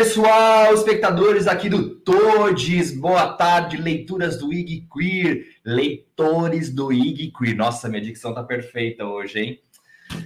[0.00, 2.90] Pessoal, espectadores aqui do Todes.
[2.90, 7.54] Boa tarde, leituras do IG Queer, leitores do IG Queer.
[7.54, 9.62] Nossa, minha dicção tá perfeita hoje, hein?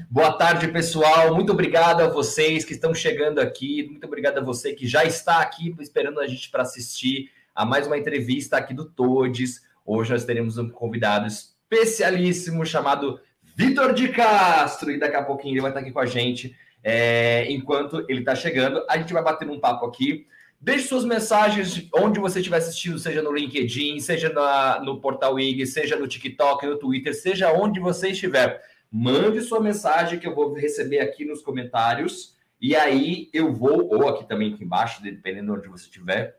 [0.08, 1.34] Boa tarde, pessoal.
[1.34, 3.82] Muito obrigado a vocês que estão chegando aqui.
[3.90, 7.88] Muito obrigado a você que já está aqui esperando a gente para assistir a mais
[7.88, 9.60] uma entrevista aqui do Todes.
[9.84, 13.18] Hoje nós teremos um convidado especialíssimo chamado
[13.56, 16.54] Vitor de Castro e daqui a pouquinho ele vai estar aqui com a gente
[16.84, 18.84] é, enquanto ele está chegando.
[18.88, 20.26] A gente vai bater um papo aqui.
[20.60, 25.66] Deixe suas mensagens onde você estiver assistindo, seja no LinkedIn, seja na, no Portal IG,
[25.66, 28.62] seja no TikTok, no Twitter, seja onde você estiver.
[28.90, 32.34] Mande sua mensagem que eu vou receber aqui nos comentários.
[32.60, 36.38] E aí eu vou, ou aqui também aqui embaixo, dependendo de onde você estiver.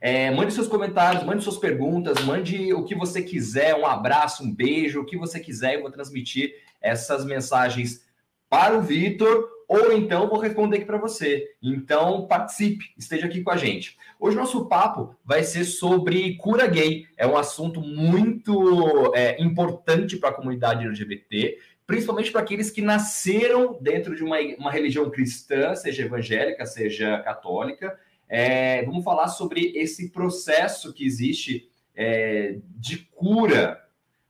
[0.00, 4.52] É, mande seus comentários, mande suas perguntas, mande o que você quiser, um abraço, um
[4.52, 8.07] beijo, o que você quiser, eu vou transmitir essas mensagens
[8.48, 11.46] para o Vitor, ou então vou responder aqui para você.
[11.62, 13.98] Então, participe, esteja aqui com a gente.
[14.18, 17.06] Hoje nosso papo vai ser sobre cura gay.
[17.16, 23.78] É um assunto muito é, importante para a comunidade LGBT, principalmente para aqueles que nasceram
[23.80, 27.98] dentro de uma, uma religião cristã, seja evangélica, seja católica.
[28.26, 33.82] É, vamos falar sobre esse processo que existe é, de cura.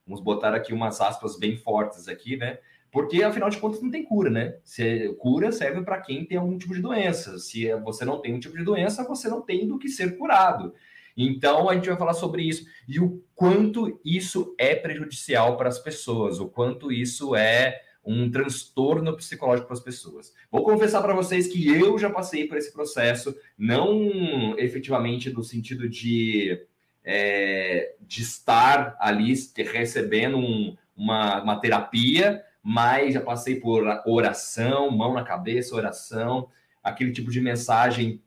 [0.05, 2.59] Vamos botar aqui umas aspas bem fortes aqui, né?
[2.91, 4.57] Porque, afinal de contas, não tem cura, né?
[4.65, 7.39] Se, cura serve para quem tem algum tipo de doença.
[7.39, 10.73] Se você não tem um tipo de doença, você não tem do que ser curado.
[11.17, 15.79] Então, a gente vai falar sobre isso e o quanto isso é prejudicial para as
[15.79, 20.33] pessoas, o quanto isso é um transtorno psicológico para as pessoas.
[20.51, 25.89] Vou confessar para vocês que eu já passei por esse processo, não efetivamente no sentido
[25.89, 26.65] de,
[27.05, 35.15] é, de estar ali recebendo um, uma, uma terapia, mas já passei por oração, mão
[35.15, 36.51] na cabeça, oração,
[36.85, 38.23] aquele tipo de mensagem.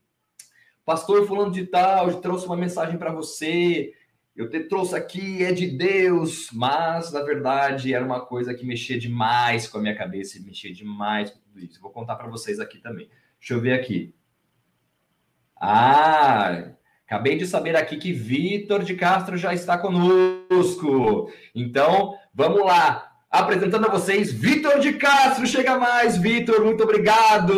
[0.84, 3.94] Pastor, fulano de tal, trouxe uma mensagem para você,
[4.36, 8.98] eu te trouxe aqui, é de Deus, mas na verdade era uma coisa que mexia
[8.98, 11.80] demais com a minha cabeça, mexia demais com tudo isso.
[11.80, 13.12] Vou contar para vocês aqui também.
[13.38, 14.12] Deixa eu ver aqui.
[15.56, 16.72] Ah,
[17.06, 21.32] acabei de saber aqui que Vitor de Castro já está conosco.
[21.54, 25.48] Então, vamos lá apresentando a vocês Vitor de Castro.
[25.48, 27.54] Chega mais, Vitor, muito obrigado.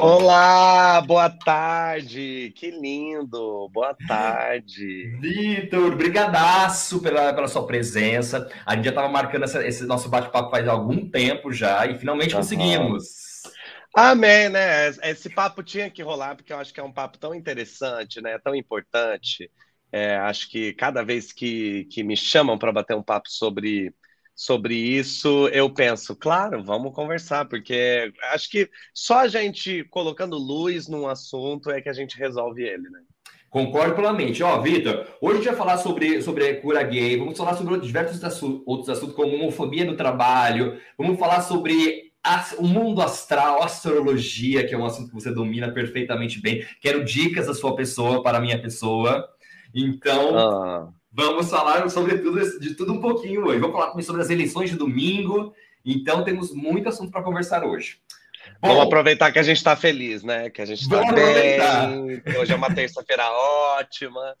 [0.00, 2.52] Olá, boa tarde.
[2.54, 3.68] Que lindo.
[3.72, 5.16] Boa tarde.
[5.20, 8.48] Vitor, brigadaço pela, pela sua presença.
[8.64, 12.34] A gente já estava marcando essa, esse nosso bate-papo faz algum tempo já e finalmente
[12.34, 12.40] uhum.
[12.40, 13.28] conseguimos.
[13.92, 14.88] Amém, né?
[15.02, 18.38] Esse papo tinha que rolar porque eu acho que é um papo tão interessante, né?
[18.38, 19.50] Tão importante.
[19.92, 23.92] É, acho que cada vez que, que me chamam para bater um papo sobre
[24.40, 30.88] sobre isso, eu penso, claro, vamos conversar, porque acho que só a gente colocando luz
[30.88, 33.00] num assunto é que a gente resolve ele, né?
[33.50, 34.42] Concordo plenamente.
[34.42, 38.42] Ó, Vitor, hoje a gente vai falar sobre, sobre cura gay, vamos falar sobre diversos
[38.64, 42.10] outros assuntos, como homofobia no trabalho, vamos falar sobre
[42.56, 46.64] o mundo astral, astrologia, que é um assunto que você domina perfeitamente bem.
[46.80, 49.28] Quero dicas da sua pessoa para a minha pessoa.
[49.74, 50.99] Então, ah.
[51.12, 53.58] Vamos falar sobre tudo, de tudo um pouquinho hoje.
[53.58, 55.52] Vamos falar também sobre as eleições de domingo.
[55.84, 57.98] Então, temos muito assunto para conversar hoje.
[58.60, 60.50] Bom, vamos aproveitar que a gente está feliz, né?
[60.50, 62.22] Que a gente está bem.
[62.38, 64.34] Hoje é uma terça-feira ótima.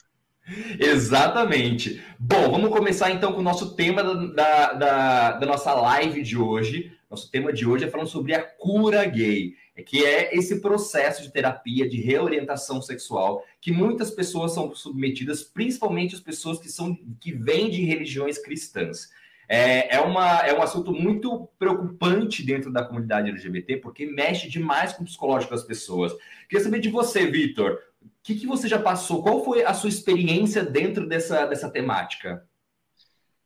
[0.78, 2.02] Exatamente.
[2.18, 6.92] Bom, vamos começar então com o nosso tema da, da, da nossa live de hoje.
[7.10, 11.32] Nosso tema de hoje é falando sobre a cura gay que é esse processo de
[11.32, 17.32] terapia de reorientação sexual que muitas pessoas são submetidas, principalmente as pessoas que são que
[17.32, 19.08] vêm de religiões cristãs.
[19.52, 24.92] É, é, uma, é um assunto muito preocupante dentro da comunidade LGBT, porque mexe demais
[24.92, 26.12] com o psicológico das pessoas.
[26.48, 29.24] Queria saber de você, Vitor, o que, que você já passou?
[29.24, 32.46] Qual foi a sua experiência dentro dessa, dessa temática?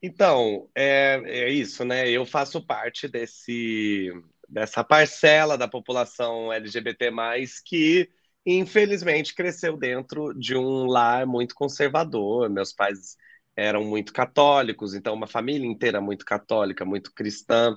[0.02, 2.10] Então, é, é isso, né?
[2.10, 4.12] Eu faço parte desse,
[4.48, 7.10] dessa parcela da população LGBT+,
[7.64, 8.08] que
[8.46, 12.50] infelizmente cresceu dentro de um lar muito conservador.
[12.50, 13.16] Meus pais
[13.56, 17.76] eram muito católicos, então uma família inteira muito católica, muito cristã.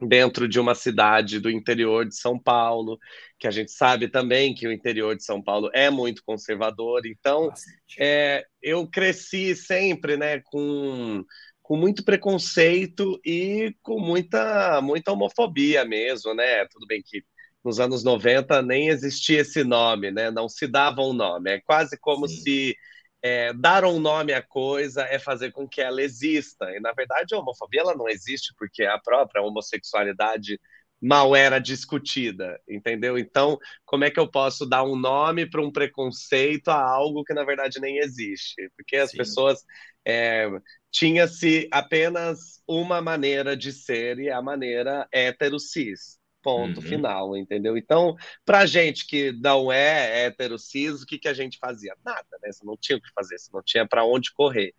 [0.00, 2.98] dentro de uma cidade do interior de São Paulo,
[3.38, 7.02] que a gente sabe também que o interior de São Paulo é muito conservador.
[7.06, 7.50] Então,
[7.98, 11.24] é, eu cresci sempre né, com,
[11.62, 16.66] com muito preconceito e com muita, muita homofobia mesmo, né?
[16.66, 17.24] Tudo bem que
[17.64, 20.30] nos anos 90 nem existia esse nome, né?
[20.30, 21.50] Não se dava um nome.
[21.50, 22.36] É quase como Sim.
[22.36, 22.76] se
[23.22, 26.70] é, dar um nome à coisa é fazer com que ela exista.
[26.72, 30.60] E, na verdade, a homofobia ela não existe porque a própria homossexualidade
[31.00, 33.18] mal era discutida, entendeu?
[33.18, 37.34] Então, como é que eu posso dar um nome para um preconceito a algo que,
[37.34, 38.70] na verdade, nem existe?
[38.76, 39.18] Porque as Sim.
[39.18, 39.64] pessoas...
[40.04, 40.48] É,
[40.92, 46.20] tinha-se apenas uma maneira de ser e a maneira hétero-cis.
[46.42, 46.86] Ponto uhum.
[46.86, 47.76] final, entendeu?
[47.76, 51.94] Então, para gente que não é hétero cis, o que, que a gente fazia?
[52.04, 52.50] Nada, né?
[52.50, 54.74] Você não tinha o que fazer, você não tinha para onde correr.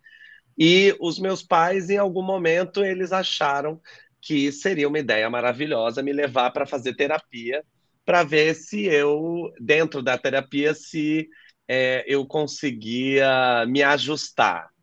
[0.58, 3.80] E os meus pais, em algum momento, eles acharam
[4.20, 7.64] que seria uma ideia maravilhosa me levar para fazer terapia,
[8.04, 11.28] para ver se eu, dentro da terapia, se
[11.66, 14.73] é, eu conseguia me ajustar.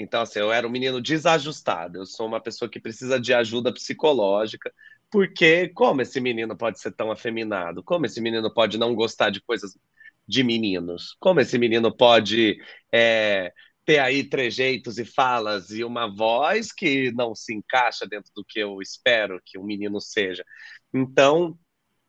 [0.00, 3.72] Então, assim, eu era um menino desajustado, eu sou uma pessoa que precisa de ajuda
[3.72, 4.72] psicológica,
[5.10, 7.82] porque como esse menino pode ser tão afeminado?
[7.82, 9.76] Como esse menino pode não gostar de coisas
[10.26, 11.16] de meninos?
[11.20, 12.58] Como esse menino pode
[12.92, 13.52] é,
[13.84, 18.60] ter aí trejeitos e falas e uma voz que não se encaixa dentro do que
[18.60, 20.44] eu espero que um menino seja?
[20.94, 21.58] Então,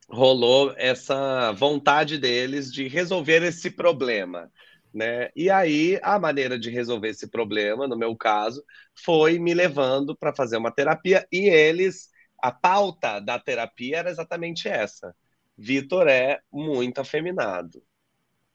[0.07, 4.51] rolou essa vontade deles de resolver esse problema.
[4.93, 5.29] Né?
[5.35, 10.33] E aí, a maneira de resolver esse problema, no meu caso, foi me levando para
[10.35, 12.09] fazer uma terapia e eles
[12.41, 15.15] a pauta da terapia era exatamente essa.
[15.57, 17.83] Vitor é muito afeminado.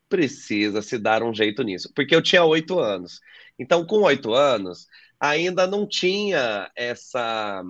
[0.08, 1.92] Precisa se dar um jeito nisso.
[1.94, 3.20] Porque eu tinha oito anos.
[3.58, 4.88] Então, com oito anos,
[5.20, 7.62] ainda não tinha essa.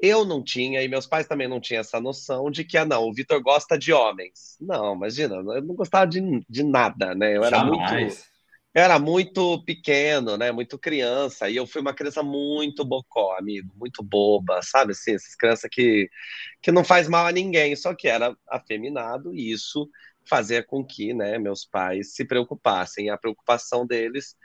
[0.00, 3.08] Eu não tinha, e meus pais também não tinham essa noção de que, ah, não,
[3.08, 4.56] o Vitor gosta de homens.
[4.60, 7.36] Não, imagina, eu não gostava de, de nada, né?
[7.36, 7.92] Eu era Jamais.
[7.92, 8.28] muito
[8.74, 10.52] era muito pequeno, né?
[10.52, 11.48] Muito criança.
[11.48, 14.92] E eu fui uma criança muito bocó, amigo, muito boba, sabe?
[14.92, 16.08] Assim, essas crianças que,
[16.62, 19.88] que não faz mal a ninguém, só que era afeminado e isso
[20.28, 23.10] fazia com que, né, meus pais se preocupassem.
[23.10, 24.36] A preocupação deles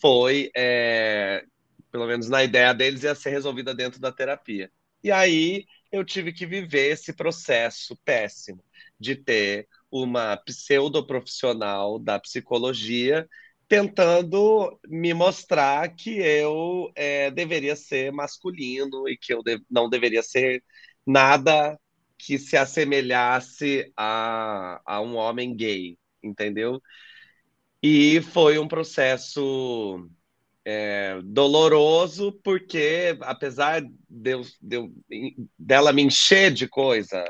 [0.00, 1.44] foi, é,
[1.90, 4.70] pelo menos na ideia deles, ia ser resolvida dentro da terapia.
[5.02, 8.62] E aí eu tive que viver esse processo péssimo
[8.98, 13.28] de ter uma pseudo profissional da psicologia
[13.68, 20.22] tentando me mostrar que eu é, deveria ser masculino e que eu de não deveria
[20.22, 20.62] ser
[21.06, 21.78] nada
[22.18, 26.80] que se assemelhasse a, a um homem gay, entendeu?
[27.82, 30.08] E foi um processo
[30.70, 34.92] é, doloroso, porque apesar de eu, de eu,
[35.58, 37.24] dela me encher de coisa,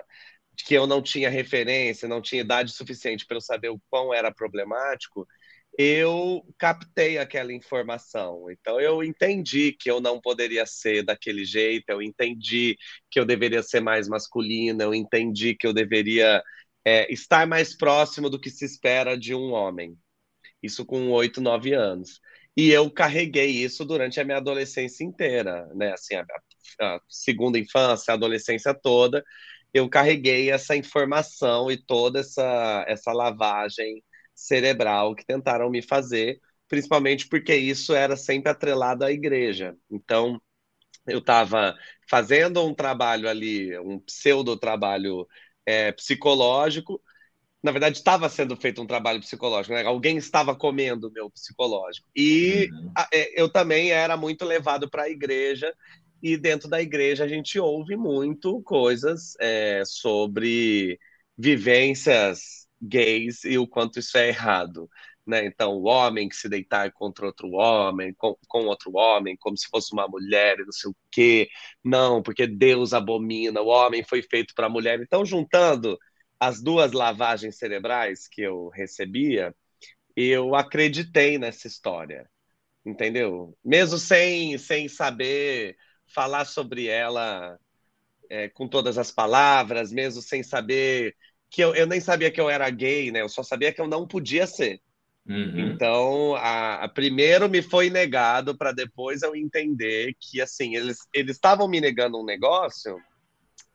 [0.67, 4.35] que eu não tinha referência, não tinha idade suficiente para eu saber o quão era
[4.35, 5.25] problemático,
[5.79, 8.51] eu captei aquela informação.
[8.51, 12.77] Então, eu entendi que eu não poderia ser daquele jeito, eu entendi
[13.09, 16.43] que eu deveria ser mais masculina, eu entendi que eu deveria
[16.85, 19.97] é, estar mais próximo do que se espera de um homem.
[20.61, 22.21] Isso com oito, nove anos.
[22.59, 25.93] E eu carreguei isso durante a minha adolescência inteira, né?
[25.93, 26.27] Assim, a,
[26.83, 29.25] a segunda infância, a adolescência toda,
[29.73, 34.03] eu carreguei essa informação e toda essa, essa lavagem
[34.35, 39.77] cerebral que tentaram me fazer, principalmente porque isso era sempre atrelado à igreja.
[39.91, 40.41] Então,
[41.07, 41.77] eu estava
[42.11, 45.27] fazendo um trabalho ali, um pseudo trabalho
[45.67, 47.03] é, psicológico.
[47.63, 49.83] Na verdade, estava sendo feito um trabalho psicológico, né?
[49.85, 52.07] alguém estava comendo o meu psicológico.
[52.15, 52.93] E uhum.
[53.13, 55.75] É, eu também era muito levado para a igreja,
[56.23, 60.99] e dentro da igreja a gente ouve muito coisas é, sobre
[61.37, 64.89] vivências gays e o quanto isso é errado.
[65.27, 65.45] Né?
[65.45, 69.69] Então, o homem que se deitar contra outro homem, com, com outro homem, como se
[69.69, 71.49] fosse uma mulher e não sei o quê.
[71.85, 74.99] Não, porque Deus abomina, o homem foi feito para a mulher.
[75.01, 75.99] Então, juntando
[76.41, 79.55] as duas lavagens cerebrais que eu recebia,
[80.17, 82.29] eu acreditei nessa história,
[82.85, 83.57] entendeu?
[83.65, 85.77] Mesmo sem, sem saber
[86.07, 87.59] falar sobre ela
[88.31, 91.15] é, com todas as palavras, mesmo sem saber
[91.51, 93.23] que eu, eu nem sabia que eu era gay, né?
[93.23, 94.81] Eu só sabia que eu não podia ser.
[95.27, 95.73] Uhum.
[95.73, 101.37] Então, a, a, primeiro me foi negado para depois eu entender que, assim, eles eles
[101.37, 102.99] estavam me negando um negócio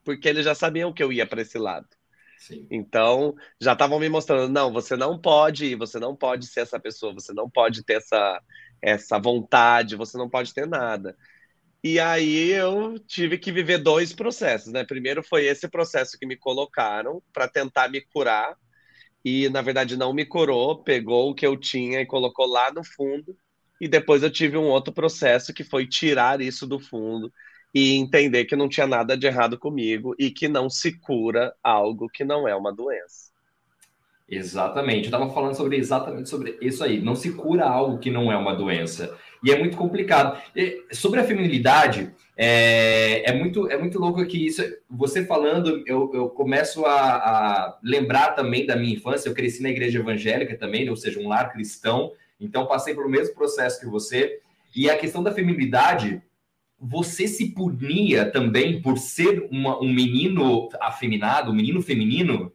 [0.03, 1.87] porque eles já sabiam que eu ia para esse lado.
[2.69, 7.13] Então, já estavam me mostrando, não, você não pode você não pode ser essa pessoa,
[7.13, 8.41] você não pode ter essa,
[8.81, 11.15] essa vontade, você não pode ter nada.
[11.83, 14.85] E aí eu tive que viver dois processos, né?
[14.85, 18.55] Primeiro foi esse processo que me colocaram para tentar me curar
[19.23, 22.83] e na verdade não me curou, pegou o que eu tinha e colocou lá no
[22.83, 23.37] fundo.
[23.81, 27.31] E depois eu tive um outro processo que foi tirar isso do fundo
[27.73, 32.07] e entender que não tinha nada de errado comigo e que não se cura algo
[32.07, 33.33] que não é uma doença.
[34.29, 37.01] Exatamente, eu estava falando sobre exatamente sobre isso aí.
[37.01, 39.17] Não se cura algo que não é uma doença.
[39.43, 40.41] E é muito complicado.
[40.55, 44.63] E sobre a feminilidade, é, é, muito, é muito louco que isso.
[44.89, 49.27] Você falando, eu, eu começo a, a, lembrar também da minha infância.
[49.27, 52.13] Eu cresci na igreja evangélica também, ou seja, um lar cristão.
[52.39, 54.39] Então, passei pelo mesmo processo que você.
[54.75, 56.21] E a questão da feminilidade,
[56.83, 62.51] você se punia também por ser uma, um menino afeminado, um menino feminino?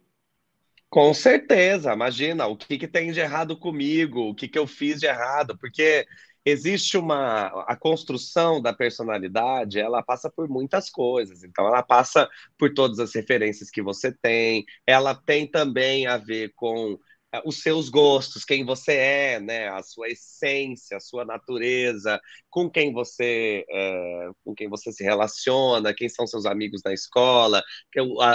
[0.89, 4.99] Com certeza, imagina, o que, que tem de errado comigo, o que, que eu fiz
[4.99, 6.05] de errado, porque
[6.45, 11.43] existe uma a construção da personalidade, ela passa por muitas coisas.
[11.43, 16.53] Então ela passa por todas as referências que você tem, ela tem também a ver
[16.55, 16.97] com
[17.45, 22.19] os seus gostos, quem você é, né, a sua essência, a sua natureza,
[22.49, 27.61] com quem você é, com quem você se relaciona, quem são seus amigos na escola,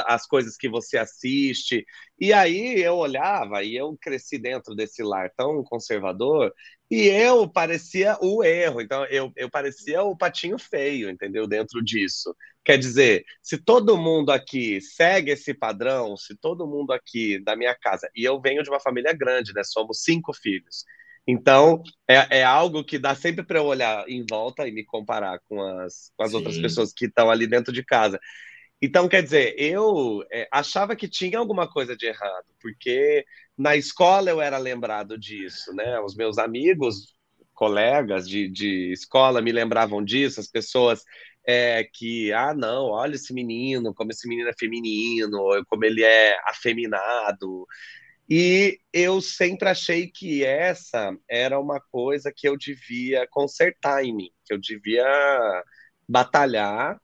[0.06, 1.84] as coisas que você assiste.
[2.18, 6.52] E aí eu olhava e eu cresci dentro desse lar tão conservador
[6.90, 11.46] e eu parecia o erro, então eu, eu parecia o patinho feio, entendeu?
[11.46, 12.34] Dentro disso.
[12.64, 17.75] Quer dizer, se todo mundo aqui segue esse padrão, se todo mundo aqui da minha
[17.75, 19.62] casa, e eu venho de uma família grande, né?
[19.62, 20.85] Somos cinco filhos.
[21.26, 25.38] Então, é, é algo que dá sempre para eu olhar em volta e me comparar
[25.49, 28.18] com as, com as outras pessoas que estão ali dentro de casa.
[28.80, 33.25] Então, quer dizer, eu é, achava que tinha alguma coisa de errado, porque
[33.56, 35.99] na escola eu era lembrado disso, né?
[36.00, 37.14] Os meus amigos,
[37.54, 41.02] colegas de, de escola me lembravam disso, as pessoas
[41.46, 46.38] é, que, ah, não, olha esse menino, como esse menino é feminino, como ele é
[46.48, 47.66] afeminado.
[48.28, 54.30] E eu sempre achei que essa era uma coisa que eu devia consertar em mim,
[54.44, 55.04] que eu devia
[56.08, 56.98] batalhar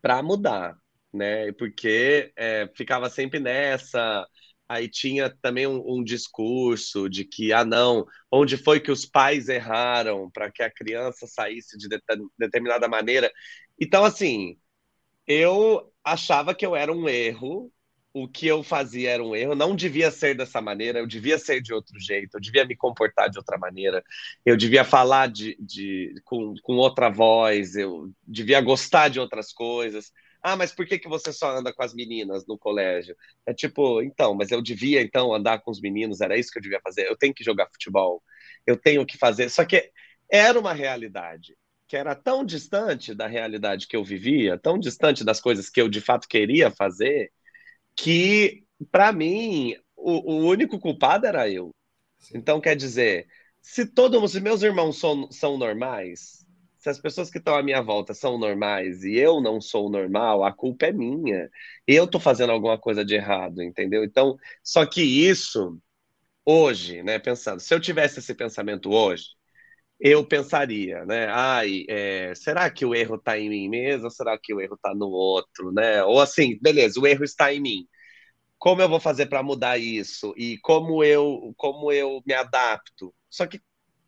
[0.00, 0.76] para mudar
[1.12, 1.52] né?
[1.52, 4.26] Porque é, ficava sempre nessa.
[4.68, 9.48] Aí tinha também um, um, discurso de que, ah, não, onde foi que os pais
[9.48, 12.00] erraram para que a criança saísse de, de
[12.38, 13.32] determinada maneira?
[13.80, 14.58] Então, assim,
[15.26, 17.72] eu achava que eu era um erro,
[18.12, 21.60] o que eu fazia era um erro, não devia ser dessa maneira, eu devia ser
[21.62, 24.02] de outro jeito, eu devia me comportar de outra maneira,
[24.44, 30.12] eu devia falar de, de, com, com outra voz, eu devia gostar de outras coisas.
[30.42, 33.16] Ah, mas por que, que você só anda com as meninas no colégio?
[33.46, 36.62] É tipo, então, mas eu devia então andar com os meninos, era isso que eu
[36.62, 37.08] devia fazer.
[37.08, 38.22] Eu tenho que jogar futebol,
[38.66, 39.50] eu tenho que fazer.
[39.50, 39.90] Só que
[40.30, 41.56] era uma realidade
[41.88, 45.88] que era tão distante da realidade que eu vivia, tão distante das coisas que eu
[45.88, 47.32] de fato queria fazer,
[47.96, 51.74] que para mim o, o, único culpado era eu.
[52.34, 53.26] Então quer dizer,
[53.62, 56.37] se todos os meus irmãos são, são normais,
[56.88, 60.44] se as pessoas que estão à minha volta são normais e eu não sou normal,
[60.44, 61.50] a culpa é minha.
[61.86, 64.04] Eu estou fazendo alguma coisa de errado, entendeu?
[64.04, 65.78] Então, só que isso,
[66.46, 69.26] hoje, né, pensando, se eu tivesse esse pensamento hoje,
[70.00, 71.26] eu pensaria, né?
[71.28, 74.74] Ai, é, será que o erro está em mim mesmo ou será que o erro
[74.76, 76.04] está no outro, né?
[76.04, 77.88] Ou assim, beleza, o erro está em mim.
[78.58, 80.34] Como eu vou fazer para mudar isso?
[80.36, 83.14] E como eu, como eu me adapto?
[83.30, 83.60] Só que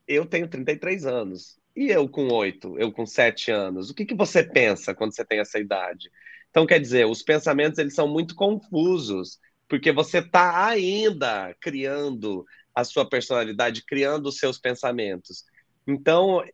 [0.08, 1.59] eu tenho 33 anos.
[1.80, 5.24] E eu com oito, eu com sete anos, o que, que você pensa quando você
[5.24, 6.10] tem essa idade?
[6.50, 12.44] Então, quer dizer, os pensamentos eles são muito confusos, porque você está ainda criando
[12.74, 15.42] a sua personalidade, criando os seus pensamentos.
[15.86, 16.44] Então,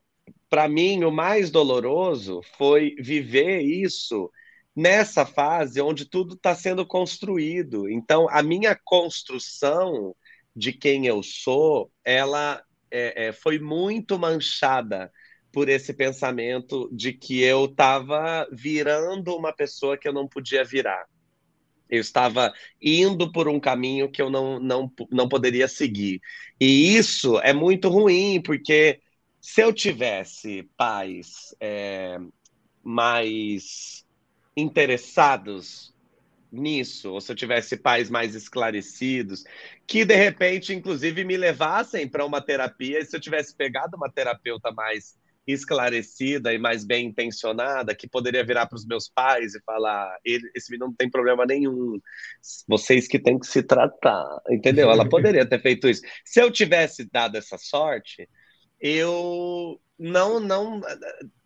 [0.48, 4.30] para mim, o mais doloroso foi viver isso
[4.76, 7.90] nessa fase onde tudo está sendo construído.
[7.90, 10.14] Então, a minha construção
[10.54, 15.12] de quem eu sou, ela é, é, foi muito manchada
[15.52, 21.06] por esse pensamento de que eu estava virando uma pessoa que eu não podia virar.
[21.88, 22.52] Eu estava
[22.82, 26.20] indo por um caminho que eu não, não, não poderia seguir.
[26.60, 29.00] E isso é muito ruim, porque
[29.40, 32.18] se eu tivesse pais é,
[32.82, 34.04] mais
[34.56, 35.94] interessados
[36.56, 39.44] nisso, ou se eu tivesse pais mais esclarecidos,
[39.86, 44.10] que de repente, inclusive, me levassem para uma terapia, e se eu tivesse pegado uma
[44.10, 49.62] terapeuta mais esclarecida e mais bem intencionada, que poderia virar para os meus pais e
[49.62, 52.00] falar: esse menino não tem problema nenhum,
[52.66, 54.90] vocês que têm que se tratar, entendeu?
[54.90, 56.02] Ela poderia ter feito isso.
[56.24, 58.28] Se eu tivesse dado essa sorte,
[58.80, 60.80] eu não, não,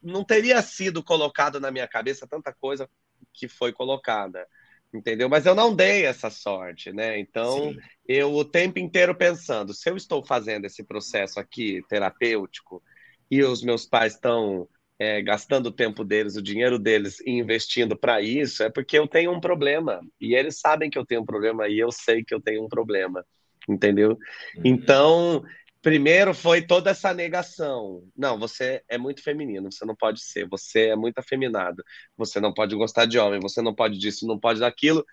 [0.02, 2.88] não teria sido colocado na minha cabeça tanta coisa
[3.32, 4.46] que foi colocada,
[4.92, 5.28] entendeu?
[5.28, 7.18] Mas eu não dei essa sorte, né?
[7.18, 7.78] Então, Sim.
[8.06, 12.82] eu o tempo inteiro pensando, se eu estou fazendo esse processo aqui terapêutico
[13.30, 14.68] e os meus pais estão
[14.98, 19.08] é, gastando o tempo deles, o dinheiro deles e investindo para isso, é porque eu
[19.08, 20.00] tenho um problema.
[20.20, 22.68] E eles sabem que eu tenho um problema e eu sei que eu tenho um
[22.68, 23.24] problema,
[23.68, 24.10] entendeu?
[24.56, 24.62] Uhum.
[24.64, 25.44] Então,
[25.82, 28.02] primeiro foi toda essa negação.
[28.16, 31.82] Não, você é muito feminino, você não pode ser, você é muito afeminado,
[32.16, 35.04] você não pode gostar de homem, você não pode disso, não pode daquilo.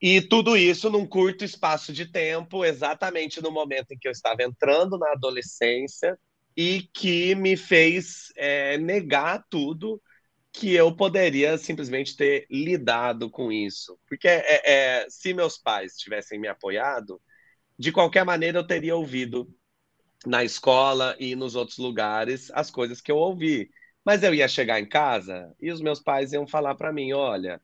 [0.00, 4.42] E tudo isso num curto espaço de tempo, exatamente no momento em que eu estava
[4.42, 6.18] entrando na adolescência
[6.56, 10.00] e que me fez é, negar tudo
[10.52, 13.98] que eu poderia simplesmente ter lidado com isso.
[14.08, 17.20] Porque é, é, se meus pais tivessem me apoiado,
[17.78, 19.54] de qualquer maneira eu teria ouvido
[20.24, 23.70] na escola e nos outros lugares as coisas que eu ouvi.
[24.04, 27.60] Mas eu ia chegar em casa e os meus pais iam falar para mim: olha,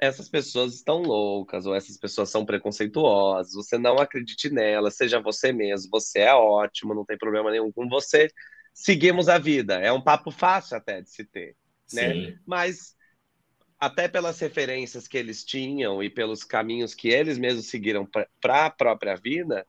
[0.00, 5.52] essas pessoas estão loucas, ou essas pessoas são preconceituosas, você não acredite nelas, seja você
[5.52, 8.28] mesmo, você é ótimo, não tem problema nenhum com você.
[8.72, 9.74] Seguimos a vida.
[9.74, 11.56] É um papo fácil até de se ter,
[11.92, 12.14] né?
[12.14, 12.38] Sim.
[12.46, 12.94] Mas
[13.78, 18.06] até pelas referências que eles tinham e pelos caminhos que eles mesmos seguiram
[18.40, 19.66] para a própria vida,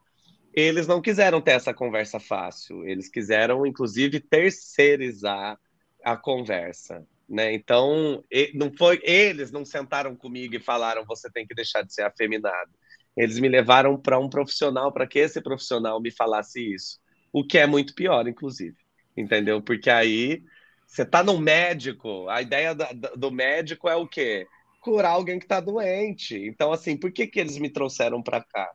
[0.53, 2.85] eles não quiseram ter essa conversa fácil.
[2.85, 5.57] Eles quiseram, inclusive, terceirizar
[6.03, 7.05] a conversa.
[7.31, 7.53] Né?
[7.53, 12.03] Então, não foi eles não sentaram comigo e falaram você tem que deixar de ser
[12.03, 12.71] afeminado.
[13.15, 16.99] Eles me levaram para um profissional para que esse profissional me falasse isso,
[17.31, 18.75] o que é muito pior, inclusive,
[19.15, 19.61] entendeu?
[19.61, 20.43] Porque aí
[20.85, 24.45] você está no médico, a ideia do, do médico é o quê?
[24.81, 26.35] Curar alguém que está doente.
[26.35, 28.71] Então, assim, por que, que eles me trouxeram para cá?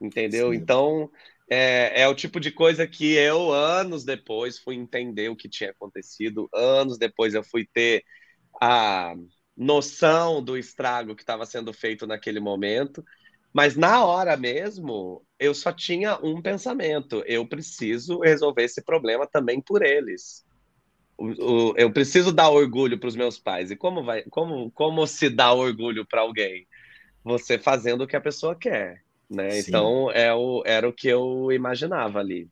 [0.00, 0.52] Entendeu?
[0.52, 0.56] Sim.
[0.56, 1.10] Então,
[1.50, 5.70] é, é, o tipo de coisa que eu, anos depois, fui entender o que tinha
[5.70, 6.48] acontecido.
[6.54, 8.04] Anos depois, eu fui ter
[8.60, 9.14] a
[9.56, 13.04] noção do estrago que estava sendo feito naquele momento.
[13.52, 19.60] Mas na hora mesmo, eu só tinha um pensamento: eu preciso resolver esse problema também
[19.60, 20.46] por eles
[21.18, 23.70] o, eu preciso dar orgulho para os meus pais.
[23.70, 26.66] E como vai, como, como se dá orgulho para alguém?
[27.24, 29.58] Você fazendo o que a pessoa quer, né?
[29.58, 32.48] Então é o, era o que eu imaginava ali.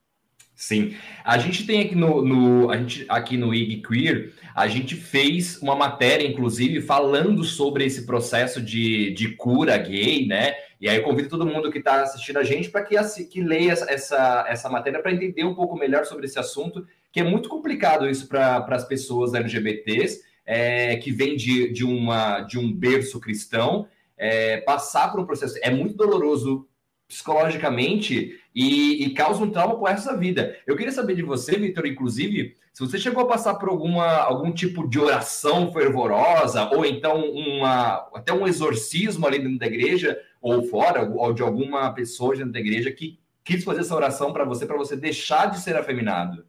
[0.55, 4.95] Sim, a gente tem aqui no, no, a gente, aqui no IG Queer, a gente
[4.95, 10.55] fez uma matéria, inclusive, falando sobre esse processo de, de cura gay, né?
[10.81, 13.73] E aí eu convido todo mundo que está assistindo a gente para que, que leia
[13.73, 18.09] essa, essa matéria para entender um pouco melhor sobre esse assunto que é muito complicado
[18.09, 23.89] isso para as pessoas LGBTs, é, que vêm de, de, uma, de um berço cristão,
[24.17, 25.59] é, passar por um processo.
[25.63, 26.69] É muito doloroso
[27.09, 30.57] psicologicamente e, e causa um trauma por essa vida.
[30.67, 34.53] Eu queria saber de você, Vitor, inclusive, se você chegou a passar por alguma, algum
[34.53, 40.63] tipo de oração fervorosa, ou então uma, até um exorcismo ali dentro da igreja, ou
[40.65, 44.67] fora, ou de alguma pessoa dentro da igreja que quis fazer essa oração para você,
[44.67, 46.45] para você deixar de ser afeminado.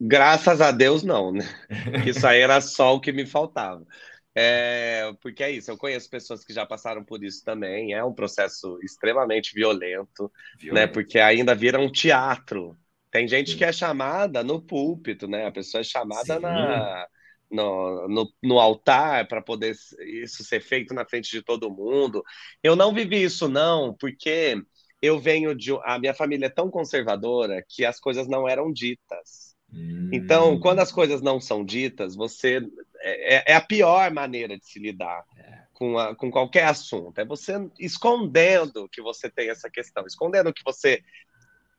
[0.00, 1.48] Graças a Deus, não, né?
[2.06, 3.86] Isso aí era só o que me faltava.
[4.36, 7.92] É, porque é isso, eu conheço pessoas que já passaram por isso também.
[7.92, 10.30] É um processo extremamente violento, né?
[10.58, 10.74] violento.
[10.74, 10.86] né?
[10.86, 12.76] Porque ainda vira um teatro.
[13.10, 13.58] Tem gente Sim.
[13.58, 15.46] que é chamada no púlpito, né?
[15.46, 17.06] A pessoa é chamada na,
[17.48, 22.24] no, no, no altar para poder isso ser feito na frente de todo mundo.
[22.60, 24.60] Eu não vivi isso, não, porque
[25.00, 25.70] eu venho de.
[25.84, 29.53] A minha família é tão conservadora que as coisas não eram ditas.
[30.12, 30.60] Então, hum.
[30.60, 32.60] quando as coisas não são ditas, você
[33.00, 35.62] é, é, é a pior maneira de se lidar é.
[35.72, 37.18] com, a, com qualquer assunto.
[37.18, 41.02] É você escondendo que você tem essa questão, escondendo que você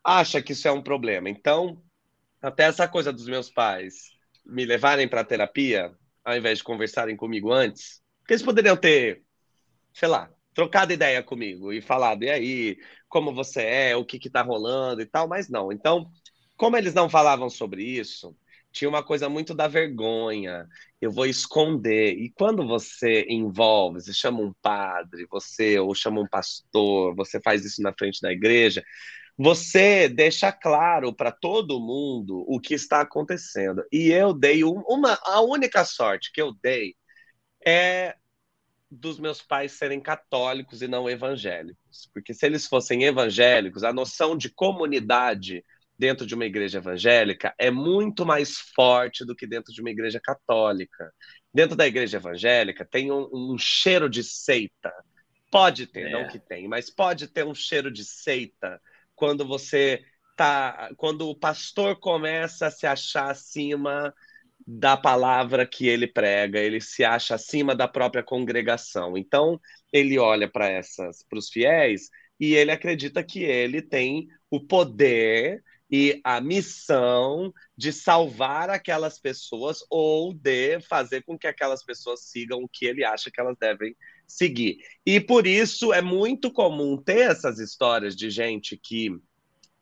[0.03, 1.29] acha que isso é um problema.
[1.29, 1.81] Então,
[2.41, 4.11] até essa coisa dos meus pais
[4.45, 5.91] me levarem para terapia,
[6.23, 9.23] ao invés de conversarem comigo antes, porque eles poderiam ter,
[9.93, 12.77] sei lá, trocado ideia comigo e falado, e aí,
[13.09, 15.71] como você é, o que que tá rolando e tal, mas não.
[15.71, 16.09] Então,
[16.57, 18.35] como eles não falavam sobre isso,
[18.71, 20.67] tinha uma coisa muito da vergonha.
[21.01, 22.17] Eu vou esconder.
[22.17, 27.63] E quando você envolve, você chama um padre, você ou chama um pastor, você faz
[27.63, 28.83] isso na frente da igreja,
[29.37, 33.83] você deixa claro para todo mundo o que está acontecendo.
[33.91, 36.95] E eu dei uma, a única sorte que eu dei
[37.65, 38.15] é
[38.89, 44.37] dos meus pais serem católicos e não evangélicos, porque se eles fossem evangélicos, a noção
[44.37, 45.63] de comunidade
[45.97, 50.19] dentro de uma igreja evangélica é muito mais forte do que dentro de uma igreja
[50.21, 51.11] católica.
[51.53, 54.91] Dentro da igreja evangélica tem um, um cheiro de seita.
[55.51, 56.11] Pode ter, é.
[56.11, 58.81] não que tem, mas pode ter um cheiro de seita
[59.15, 60.03] quando você
[60.35, 64.13] tá, quando o pastor começa a se achar acima
[64.67, 69.17] da palavra que ele prega, ele se acha acima da própria congregação.
[69.17, 69.59] Então,
[69.93, 75.63] ele olha para essas para os fiéis e ele acredita que ele tem o poder
[75.89, 82.63] e a missão de salvar aquelas pessoas ou de fazer com que aquelas pessoas sigam
[82.63, 83.95] o que ele acha que elas devem
[84.27, 84.77] seguir.
[85.05, 89.09] E por isso é muito comum ter essas histórias de gente que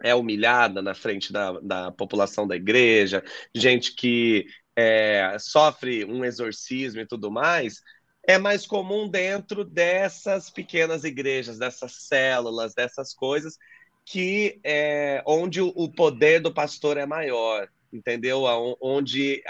[0.01, 3.23] é humilhada na frente da, da população da igreja,
[3.55, 7.81] gente que é, sofre um exorcismo e tudo mais,
[8.27, 13.57] é mais comum dentro dessas pequenas igrejas, dessas células, dessas coisas
[14.05, 18.43] que é, onde o poder do pastor é maior, entendeu?
[18.81, 19.41] Onde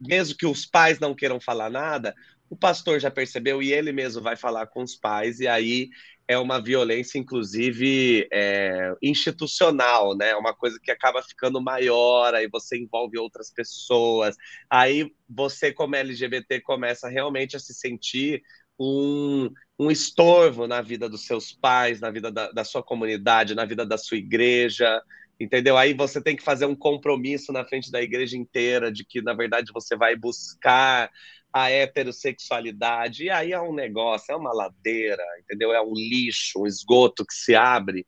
[0.00, 2.14] mesmo que os pais não queiram falar nada,
[2.48, 5.88] o pastor já percebeu e ele mesmo vai falar com os pais e aí
[6.30, 10.30] é uma violência, inclusive, é, institucional, né?
[10.30, 14.36] É uma coisa que acaba ficando maior, aí você envolve outras pessoas,
[14.70, 18.44] aí você, como LGBT, começa realmente a se sentir
[18.80, 23.66] um, um estorvo na vida dos seus pais, na vida da, da sua comunidade, na
[23.66, 25.02] vida da sua igreja,
[25.38, 25.76] entendeu?
[25.76, 29.34] Aí você tem que fazer um compromisso na frente da igreja inteira de que, na
[29.34, 31.10] verdade, você vai buscar
[31.52, 33.24] a heterossexualidade.
[33.24, 35.72] E aí é um negócio, é uma ladeira, entendeu?
[35.74, 38.06] É um lixo, um esgoto que se abre,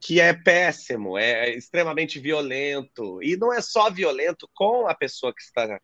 [0.00, 3.22] que é péssimo, é extremamente violento.
[3.22, 5.80] E não é só violento com a pessoa que está,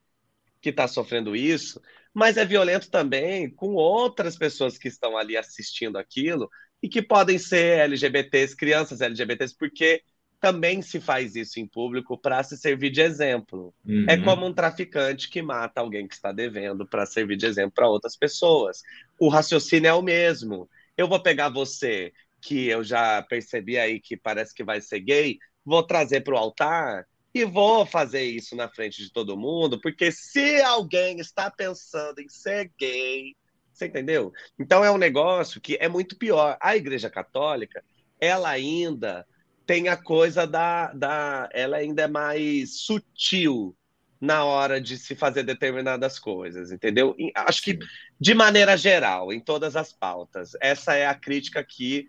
[0.60, 1.80] que está sofrendo isso,
[2.16, 6.48] mas é violento também com outras pessoas que estão ali assistindo aquilo
[6.82, 10.02] e que podem ser LGBTs, crianças LGBTs, porque
[10.40, 13.74] também se faz isso em público para se servir de exemplo.
[13.86, 14.06] É uhum.
[14.08, 17.86] É como um traficante que mata alguém que está devendo para servir de exemplo para
[17.86, 18.80] outras pessoas.
[19.20, 20.70] O raciocínio é o mesmo.
[20.96, 25.36] Eu vou pegar você, que eu já percebi aí que parece que vai ser gay,
[25.62, 30.10] vou trazer para o altar e vou fazer isso na frente de todo mundo, porque
[30.10, 33.36] se alguém está pensando em ser gay,
[33.70, 34.32] você entendeu?
[34.58, 36.56] Então é um negócio que é muito pior.
[36.60, 37.84] A Igreja Católica,
[38.18, 39.26] ela ainda
[39.66, 41.48] tem a coisa da, da.
[41.52, 43.76] Ela ainda é mais sutil
[44.18, 47.14] na hora de se fazer determinadas coisas, entendeu?
[47.34, 47.78] Acho que,
[48.18, 52.08] de maneira geral, em todas as pautas, essa é a crítica que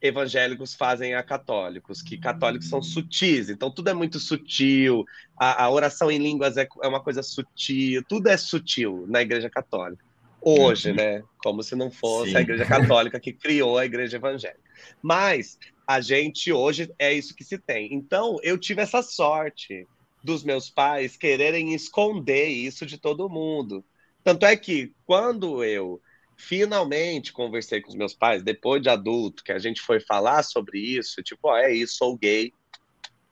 [0.00, 5.04] evangélicos fazem a católicos, que católicos são sutis, então tudo é muito sutil,
[5.38, 9.48] a, a oração em línguas é, é, uma coisa sutil, tudo é sutil na Igreja
[9.48, 10.04] Católica.
[10.40, 10.96] Hoje, uhum.
[10.96, 11.22] né?
[11.38, 12.36] Como se não fosse Sim.
[12.36, 14.60] a Igreja Católica que criou a Igreja Evangélica.
[15.02, 17.92] Mas a gente hoje é isso que se tem.
[17.92, 19.88] Então, eu tive essa sorte
[20.22, 23.84] dos meus pais quererem esconder isso de todo mundo.
[24.22, 26.00] Tanto é que quando eu
[26.36, 30.78] finalmente conversei com os meus pais, depois de adulto, que a gente foi falar sobre
[30.78, 32.52] isso, tipo, oh, é isso, sou gay,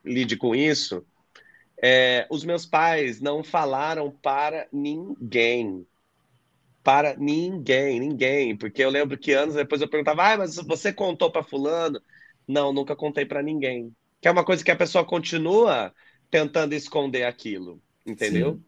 [0.04, 1.04] lide com isso.
[1.82, 5.86] É, os meus pais não falaram para ninguém.
[6.82, 8.56] Para ninguém, ninguém.
[8.56, 12.00] Porque eu lembro que anos depois eu perguntava, ah, mas você contou para Fulano?
[12.48, 13.94] Não, nunca contei para ninguém.
[14.20, 15.92] Que é uma coisa que a pessoa continua
[16.30, 18.54] tentando esconder aquilo, entendeu?
[18.54, 18.64] Sim.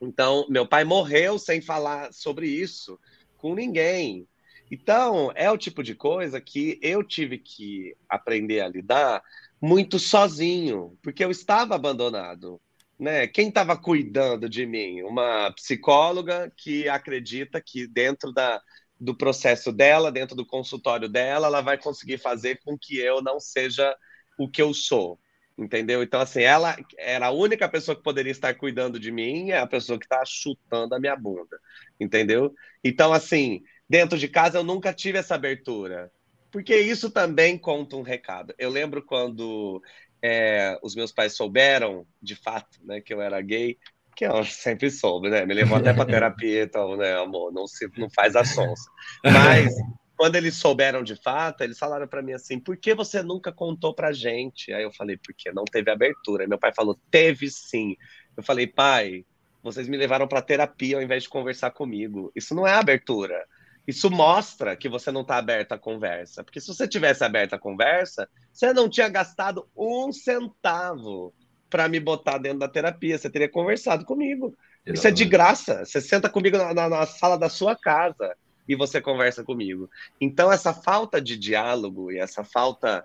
[0.00, 2.98] Então, meu pai morreu sem falar sobre isso
[3.36, 4.26] com ninguém.
[4.70, 9.22] Então, é o tipo de coisa que eu tive que aprender a lidar
[9.60, 12.60] muito sozinho, porque eu estava abandonado.
[12.98, 13.26] Né?
[13.26, 15.02] Quem estava cuidando de mim?
[15.02, 18.60] Uma psicóloga que acredita que dentro da,
[18.98, 23.38] do processo dela, dentro do consultório dela, ela vai conseguir fazer com que eu não
[23.38, 23.94] seja
[24.38, 25.18] o que eu sou.
[25.58, 26.02] Entendeu?
[26.02, 29.66] Então, assim, ela era a única pessoa que poderia estar cuidando de mim, é a
[29.66, 31.58] pessoa que está chutando a minha bunda.
[31.98, 32.52] Entendeu?
[32.84, 36.10] Então, assim, dentro de casa eu nunca tive essa abertura.
[36.50, 38.54] Porque isso também conta um recado.
[38.58, 39.82] Eu lembro quando
[40.22, 43.76] é, os meus pais souberam, de fato, né, que eu era gay,
[44.16, 45.44] que eu sempre soube, né?
[45.44, 48.90] Me levou até para terapia, então, né, amor, não se não faz a sonsa.
[49.24, 49.74] Mas
[50.16, 53.94] quando eles souberam de fato, eles falaram para mim assim: "Por que você nunca contou
[53.94, 56.44] pra gente?" Aí eu falei: "Porque não teve abertura".
[56.44, 57.94] Aí meu pai falou: "Teve sim".
[58.36, 59.24] Eu falei: "Pai,
[59.66, 62.30] vocês me levaram para terapia ao invés de conversar comigo.
[62.34, 63.44] Isso não é abertura.
[63.86, 66.44] Isso mostra que você não está aberto à conversa.
[66.44, 71.32] Porque se você tivesse aberto à conversa, você não tinha gastado um centavo
[71.68, 73.18] para me botar dentro da terapia.
[73.18, 74.46] Você teria conversado comigo.
[74.84, 74.98] Exatamente.
[74.98, 75.84] Isso é de graça.
[75.84, 78.36] Você senta comigo na, na, na, sala da sua casa
[78.68, 79.90] e você conversa comigo.
[80.20, 83.04] Então, essa falta de diálogo e essa falta.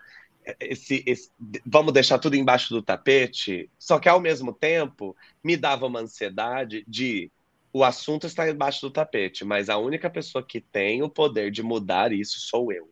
[0.59, 1.29] Esse, esse,
[1.65, 6.83] vamos deixar tudo embaixo do tapete, só que ao mesmo tempo me dava uma ansiedade
[6.87, 7.31] de
[7.73, 11.63] o assunto está embaixo do tapete, mas a única pessoa que tem o poder de
[11.63, 12.89] mudar isso sou eu.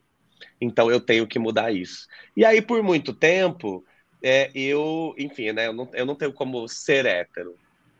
[0.61, 2.07] Então eu tenho que mudar isso.
[2.35, 3.83] E aí, por muito tempo,
[4.23, 7.57] é, eu, enfim, né, eu não, eu não tenho como ser hétero.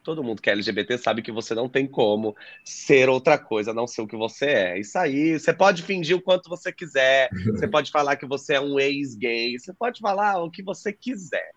[0.10, 3.86] Todo mundo que é LGBT sabe que você não tem como ser outra coisa, não
[3.86, 4.80] ser o que você é.
[4.80, 8.60] Isso aí, você pode fingir o quanto você quiser, você pode falar que você é
[8.60, 11.52] um ex-gay, você pode falar o que você quiser.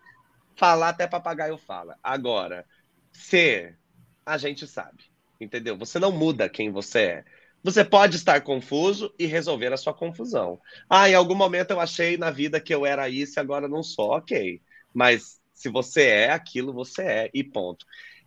[0.55, 1.97] Falar até papagaio fala.
[2.03, 2.63] Agora,
[3.11, 3.75] ser,
[4.23, 5.03] a gente sabe,
[5.41, 5.75] entendeu?
[5.75, 7.25] Você não muda quem você é.
[7.63, 10.61] Você pode estar confuso e resolver a sua confusão.
[10.87, 13.81] Ah, em algum momento eu achei na vida que eu era isso e agora não
[13.81, 14.61] sou, ok.
[14.93, 17.83] Mas se você é aquilo, você é, e ponto.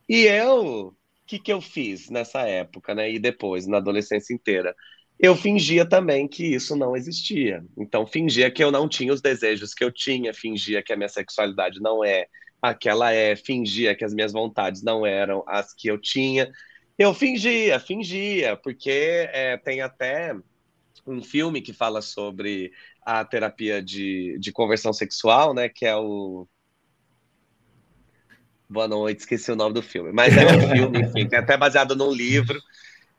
[0.08, 3.10] E eu, o que, que eu fiz nessa época, né?
[3.10, 4.74] E depois, na adolescência inteira?
[5.18, 7.64] Eu fingia também que isso não existia.
[7.76, 11.08] Então, fingia que eu não tinha os desejos que eu tinha, fingia que a minha
[11.08, 12.26] sexualidade não é
[12.60, 16.50] aquela é, fingia que as minhas vontades não eram as que eu tinha.
[16.98, 18.90] Eu fingia, fingia, porque
[19.32, 20.34] é, tem até
[21.06, 25.68] um filme que fala sobre a terapia de, de conversão sexual, né?
[25.68, 26.48] Que é o.
[28.68, 30.12] Boa noite, esqueci o nome do filme.
[30.12, 32.60] Mas é um filme, enfim, é até baseado num livro.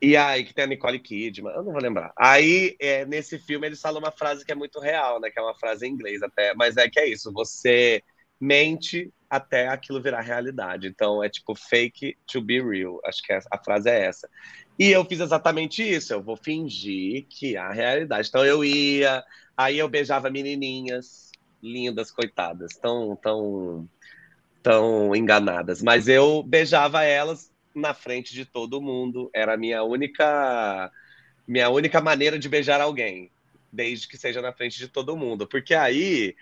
[0.02, 2.12] E aí, que tem a Nicole Kidman, eu não vou lembrar.
[2.16, 5.32] Aí, é, nesse filme, eles falam uma frase que é muito real, né?
[5.32, 8.04] Que é uma frase em inglês até, mas é que é isso: você
[8.40, 10.88] mente até aquilo virar realidade.
[10.88, 13.00] Então é tipo fake to be real.
[13.06, 14.30] Acho que a frase é essa.
[14.78, 16.14] E eu fiz exatamente isso.
[16.14, 18.30] Eu vou fingir que é a realidade.
[18.30, 19.24] Então eu ia,
[19.56, 21.32] aí eu beijava menininhas
[21.62, 23.90] lindas, coitadas, tão tão
[24.62, 25.82] tão enganadas.
[25.82, 29.30] Mas eu beijava elas na frente de todo mundo.
[29.34, 30.91] Era a minha única
[31.48, 33.32] minha única maneira de beijar alguém,
[33.72, 36.36] desde que seja na frente de todo mundo, porque aí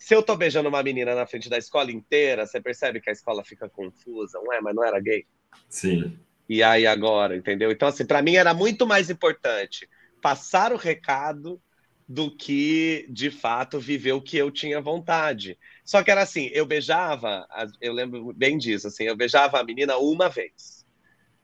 [0.00, 3.12] se eu tô beijando uma menina na frente da escola inteira, você percebe que a
[3.12, 4.40] escola fica confusa.
[4.40, 5.26] Ué, mas não era gay?
[5.68, 6.18] Sim.
[6.48, 7.70] E aí agora, entendeu?
[7.70, 9.86] Então, assim, para mim era muito mais importante
[10.22, 11.60] passar o recado
[12.08, 15.58] do que, de fato, viver o que eu tinha vontade.
[15.90, 17.48] Só que era assim, eu beijava,
[17.80, 20.86] eu lembro bem disso, assim, eu beijava a menina uma vez.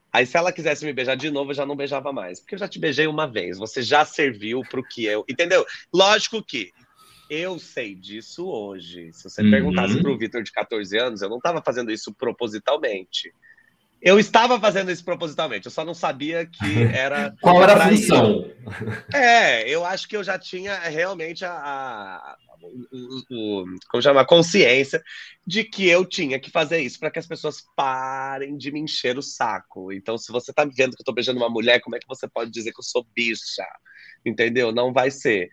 [0.09, 2.39] Aí, se ela quisesse me beijar de novo, eu já não beijava mais.
[2.39, 5.25] Porque eu já te beijei uma vez, você já serviu para o que eu.
[5.27, 5.65] Entendeu?
[5.93, 6.71] Lógico que
[7.29, 9.11] eu sei disso hoje.
[9.11, 9.51] Se você uhum.
[9.51, 13.33] perguntasse para o Vitor de 14 anos, eu não estava fazendo isso propositalmente.
[14.01, 17.35] Eu estava fazendo isso propositalmente, eu só não sabia que era.
[17.41, 18.49] Qual era a função?
[19.13, 24.25] É, eu acho que eu já tinha realmente a, a, o, o, como chama, a
[24.25, 25.01] consciência
[25.45, 29.17] de que eu tinha que fazer isso para que as pessoas parem de me encher
[29.17, 29.91] o saco.
[29.91, 32.27] Então, se você está vendo que eu estou beijando uma mulher, como é que você
[32.27, 33.65] pode dizer que eu sou bicha?
[34.25, 34.71] Entendeu?
[34.71, 35.49] Não vai ser.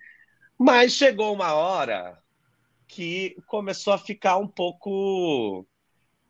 [0.59, 2.19] Mas chegou uma hora
[2.87, 5.67] que começou a ficar um pouco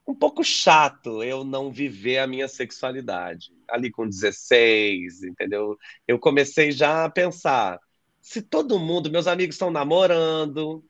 [0.06, 3.50] um pouco chato eu não viver a minha sexualidade.
[3.68, 5.78] Ali com 16, entendeu?
[6.06, 7.80] Eu comecei já a pensar,
[8.24, 10.82] se todo mundo, meus amigos estão namorando,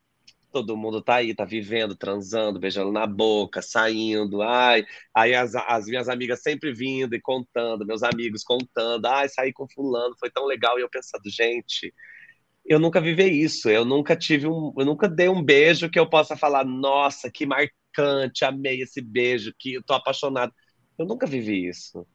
[0.53, 5.87] todo mundo tá aí, tá vivendo, transando, beijando na boca, saindo, ai, aí as, as
[5.87, 10.47] minhas amigas sempre vindo e contando, meus amigos contando, ai, saí com fulano, foi tão
[10.47, 11.93] legal, e eu pensando, gente,
[12.65, 13.69] eu nunca vivi isso.
[13.69, 17.47] Eu nunca tive um, eu nunca dei um beijo que eu possa falar, nossa, que
[17.47, 20.53] marcante, amei esse beijo, que eu tô apaixonado.
[20.97, 22.07] Eu nunca vivi isso.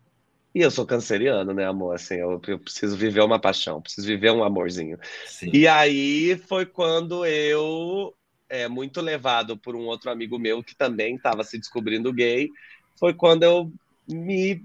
[0.53, 1.95] E eu sou canceriano, né, amor?
[1.95, 4.97] Assim, eu, eu preciso viver uma paixão, preciso viver um amorzinho.
[5.25, 5.51] Sim.
[5.53, 8.15] E aí foi quando eu,
[8.49, 12.49] é, muito levado por um outro amigo meu que também estava se descobrindo gay,
[12.97, 13.71] foi quando eu
[14.07, 14.61] me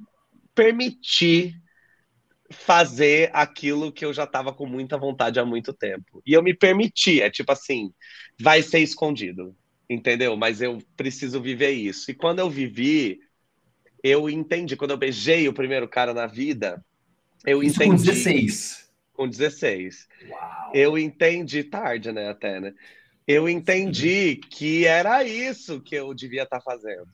[0.55, 1.55] permiti
[2.51, 6.23] fazer aquilo que eu já estava com muita vontade há muito tempo.
[6.27, 7.93] E eu me permiti, é tipo assim,
[8.41, 9.55] vai ser escondido,
[9.89, 10.37] entendeu?
[10.37, 12.11] Mas eu preciso viver isso.
[12.11, 13.21] E quando eu vivi,
[14.05, 16.85] eu entendi, quando eu beijei o primeiro cara na vida,
[17.45, 17.97] eu isso entendi.
[17.97, 18.91] Com 16.
[19.15, 20.09] Com 16.
[20.29, 20.71] Uau.
[20.75, 22.75] Eu entendi tarde, né, até, né?
[23.27, 27.09] Eu entendi que era isso que eu devia estar tá fazendo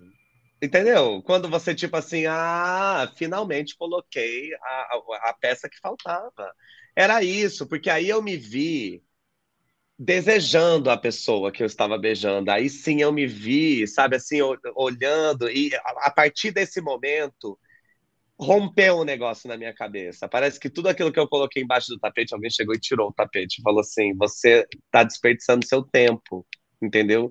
[0.62, 1.22] Entendeu?
[1.22, 6.52] Quando você, tipo assim, ah, finalmente coloquei a, a, a, peça que faltava.
[6.94, 9.02] Era isso, porque aí eu me vi
[10.02, 12.50] desejando a pessoa que eu estava beijando.
[12.50, 14.38] Aí sim eu me vi, sabe, assim,
[14.74, 17.58] olhando, e a partir desse momento
[18.38, 20.26] rompeu um negócio na minha cabeça.
[20.26, 23.12] Parece que tudo aquilo que eu coloquei embaixo do tapete, alguém chegou e tirou o
[23.12, 26.46] tapete falou assim: você está desperdiçando seu tempo,
[26.80, 27.30] entendeu?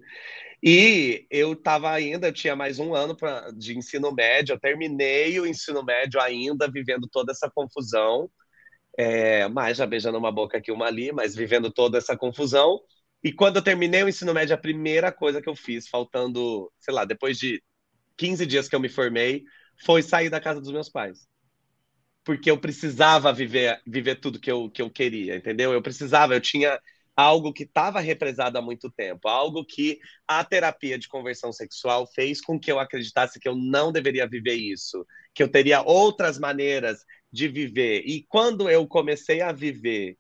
[0.61, 5.39] E eu estava ainda, eu tinha mais um ano pra, de ensino médio, eu terminei
[5.39, 8.29] o ensino médio ainda, vivendo toda essa confusão,
[8.99, 12.81] é, mas já beijando uma boca aqui, uma ali, mas vivendo toda essa confusão.
[13.23, 16.93] E quando eu terminei o ensino médio, a primeira coisa que eu fiz, faltando, sei
[16.93, 17.63] lá, depois de
[18.17, 19.45] 15 dias que eu me formei,
[19.85, 21.25] foi sair da casa dos meus pais.
[22.25, 25.71] Porque eu precisava viver, viver tudo que eu, que eu queria, entendeu?
[25.71, 26.77] Eu precisava, eu tinha
[27.15, 32.41] algo que estava represado há muito tempo, algo que a terapia de conversão sexual fez
[32.41, 36.99] com que eu acreditasse que eu não deveria viver isso, que eu teria outras maneiras
[37.31, 38.03] de viver.
[38.05, 40.17] E quando eu comecei a viver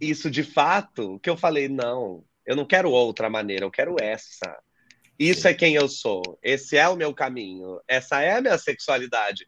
[0.00, 4.56] isso de fato, que eu falei, não, eu não quero outra maneira, eu quero essa.
[5.18, 9.46] Isso é quem eu sou, esse é o meu caminho, essa é a minha sexualidade.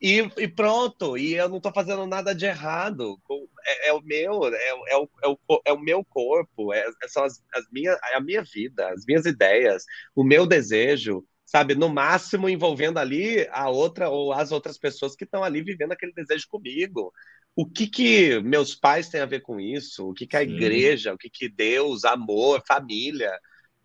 [0.00, 3.18] E, e, pronto, e eu não estou fazendo nada de errado.
[3.66, 7.08] É, é o meu, é, é, o, é, o, é o meu corpo, é, é,
[7.08, 11.74] são as, as minhas, é a minha vida, as minhas ideias, o meu desejo, sabe?
[11.74, 16.12] No máximo envolvendo ali a outra ou as outras pessoas que estão ali vivendo aquele
[16.12, 17.12] desejo comigo.
[17.56, 20.10] O que que meus pais têm a ver com isso?
[20.10, 20.54] O que que a Sim.
[20.54, 23.32] igreja, o que que Deus, amor, família?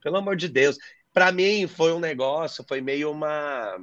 [0.02, 0.78] Pelo amor de Deus.
[1.12, 3.78] Para mim foi um negócio, foi meio uma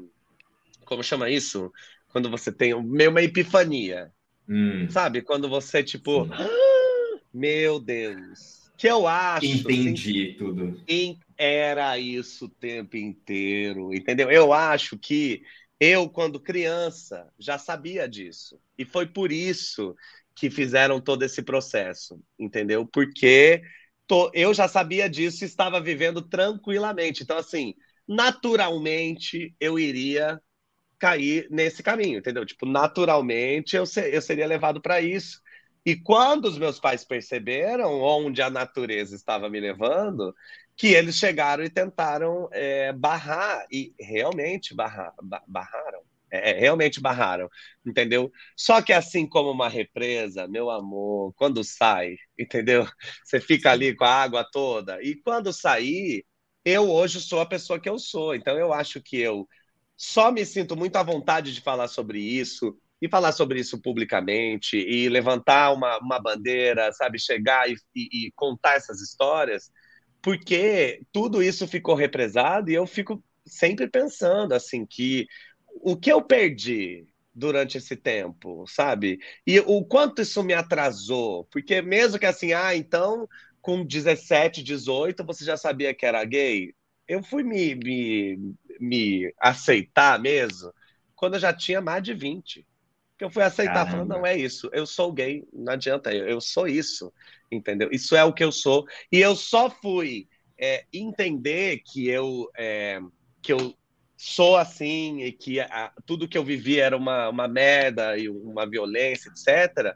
[0.84, 1.72] como chama isso?
[2.12, 4.12] quando você tem meio uma epifania.
[4.48, 4.88] Hum.
[4.90, 5.22] Sabe?
[5.22, 9.46] Quando você, tipo, ah, meu Deus, que eu acho.
[9.46, 10.80] Entendi assim, tudo.
[11.44, 14.30] Era isso o tempo inteiro, entendeu?
[14.30, 15.42] Eu acho que
[15.80, 18.60] eu, quando criança, já sabia disso.
[18.78, 19.96] E foi por isso
[20.36, 22.86] que fizeram todo esse processo, entendeu?
[22.86, 23.60] Porque
[24.06, 27.24] tô, eu já sabia disso e estava vivendo tranquilamente.
[27.24, 27.74] Então, assim,
[28.06, 30.40] naturalmente eu iria
[30.98, 32.46] cair nesse caminho, entendeu?
[32.46, 35.40] Tipo, naturalmente eu, ser, eu seria levado para isso.
[35.84, 40.32] E quando os meus pais perceberam onde a natureza estava me levando,
[40.76, 45.14] que eles chegaram e tentaram é, barrar, e realmente barrar,
[45.46, 46.02] barraram.
[46.30, 47.48] É, é, realmente barraram,
[47.84, 48.32] entendeu?
[48.56, 52.86] Só que assim como uma represa, meu amor, quando sai, entendeu?
[53.22, 56.24] Você fica ali com a água toda, e quando sair,
[56.64, 59.46] eu hoje sou a pessoa que eu sou, então eu acho que eu
[59.96, 64.76] só me sinto muito à vontade de falar sobre isso e falar sobre isso publicamente
[64.76, 69.70] e levantar uma, uma bandeira, sabe, chegar e, e, e contar essas histórias,
[70.22, 75.26] porque tudo isso ficou represado e eu fico sempre pensando assim que
[75.68, 79.18] o que eu perdi durante esse tempo, sabe?
[79.46, 83.28] E o quanto isso me atrasou, porque mesmo que assim, ah, então
[83.60, 86.74] com 17, 18 você já sabia que era gay,
[87.08, 90.72] eu fui me, me, me aceitar mesmo
[91.14, 92.66] quando eu já tinha mais de 20.
[93.22, 96.40] Que eu fui aceitar, falando, não é isso, eu sou gay, não adianta, eu, eu,
[96.40, 97.12] sou isso,
[97.52, 97.88] entendeu?
[97.92, 98.84] Isso é o que eu sou.
[99.12, 100.26] E eu só fui
[100.58, 102.98] é, entender que eu, é,
[103.40, 103.76] que eu
[104.16, 108.68] sou assim e que a, tudo que eu vivi era uma, uma merda e uma
[108.68, 109.94] violência, etc.,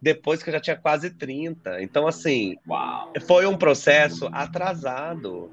[0.00, 1.82] depois que eu já tinha quase 30.
[1.82, 3.12] Então, assim, Uau.
[3.26, 5.50] foi um processo atrasado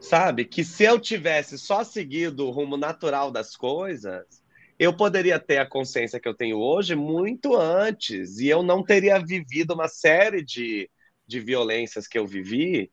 [0.00, 0.44] sabe?
[0.44, 4.44] Que se eu tivesse só seguido o rumo natural das coisas,
[4.78, 9.18] eu poderia ter a consciência que eu tenho hoje muito antes, e eu não teria
[9.18, 10.90] vivido uma série de,
[11.26, 12.90] de violências que eu vivi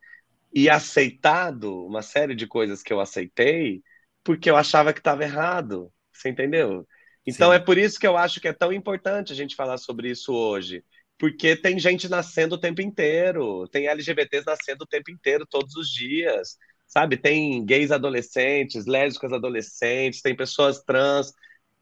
[0.53, 3.81] e aceitado uma série de coisas que eu aceitei
[4.23, 5.91] porque eu achava que estava errado.
[6.13, 6.87] Você entendeu?
[7.25, 7.57] Então Sim.
[7.57, 10.33] é por isso que eu acho que é tão importante a gente falar sobre isso
[10.33, 10.83] hoje.
[11.17, 15.89] Porque tem gente nascendo o tempo inteiro, tem LGBTs nascendo o tempo inteiro, todos os
[15.89, 16.57] dias
[16.93, 17.17] sabe?
[17.17, 21.33] Tem gays adolescentes, lésbicas adolescentes, tem pessoas trans,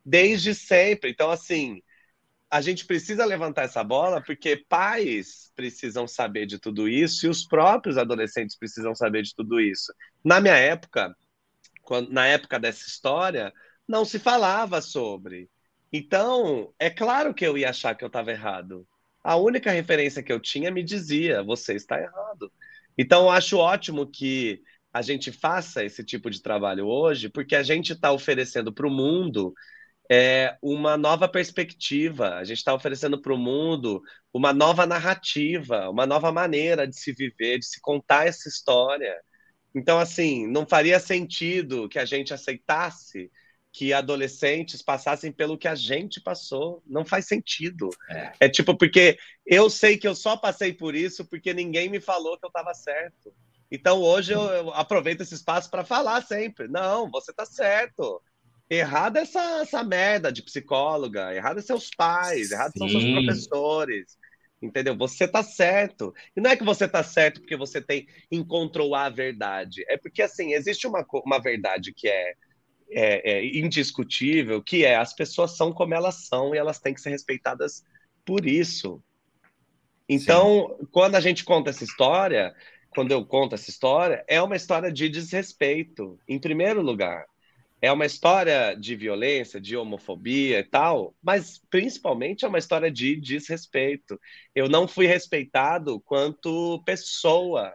[0.06, 1.12] desde sempre.
[1.12, 1.82] Então, assim,
[2.50, 7.46] a gente precisa levantar essa bola porque pais precisam saber de tudo isso e os
[7.46, 9.94] próprios adolescentes precisam saber de tudo isso.
[10.24, 11.16] Na minha época,
[11.82, 13.54] quando, na época dessa história,
[13.88, 15.50] não se falava sobre.
[15.94, 18.88] Então, é claro que eu ia achar que eu estava errado.
[19.24, 22.52] A única referência que eu tinha me dizia: você está errado.
[22.98, 24.62] Então, eu acho ótimo que
[24.94, 28.92] a gente faça esse tipo de trabalho hoje, porque a gente está oferecendo para o
[28.92, 29.54] mundo
[30.14, 36.06] é, uma nova perspectiva, a gente está oferecendo para o mundo uma nova narrativa, uma
[36.06, 39.16] nova maneira de se viver, de se contar essa história.
[39.74, 43.32] Então, assim, não faria sentido que a gente aceitasse
[43.72, 46.84] que adolescentes passassem pelo que a gente passou.
[46.86, 47.90] Não faz sentido.
[48.10, 48.34] É.
[48.42, 52.38] é tipo, porque eu sei que eu só passei por isso porque ninguém me falou
[52.38, 53.34] que eu estava certo.
[53.72, 56.68] Então hoje eu, eu aproveito esse espaço para falar sempre.
[56.68, 58.22] Não, você está certo.
[58.74, 62.54] Errada é essa, essa merda de psicóloga, errado é seus pais, Sim.
[62.54, 64.18] errado são seus professores.
[64.62, 64.96] Entendeu?
[64.96, 66.14] Você tá certo.
[66.34, 69.84] E não é que você tá certo porque você tem encontrou a verdade.
[69.90, 72.34] É porque assim, existe uma, uma verdade que é,
[72.90, 77.02] é, é indiscutível, que é as pessoas são como elas são e elas têm que
[77.02, 77.84] ser respeitadas
[78.24, 79.04] por isso.
[80.08, 80.88] Então, Sim.
[80.92, 82.56] quando a gente conta essa história,
[82.92, 87.26] quando eu conto essa história, é uma história de desrespeito, em primeiro lugar.
[87.82, 93.16] É uma história de violência, de homofobia e tal, mas principalmente é uma história de
[93.16, 94.20] desrespeito.
[94.54, 97.74] Eu não fui respeitado quanto pessoa,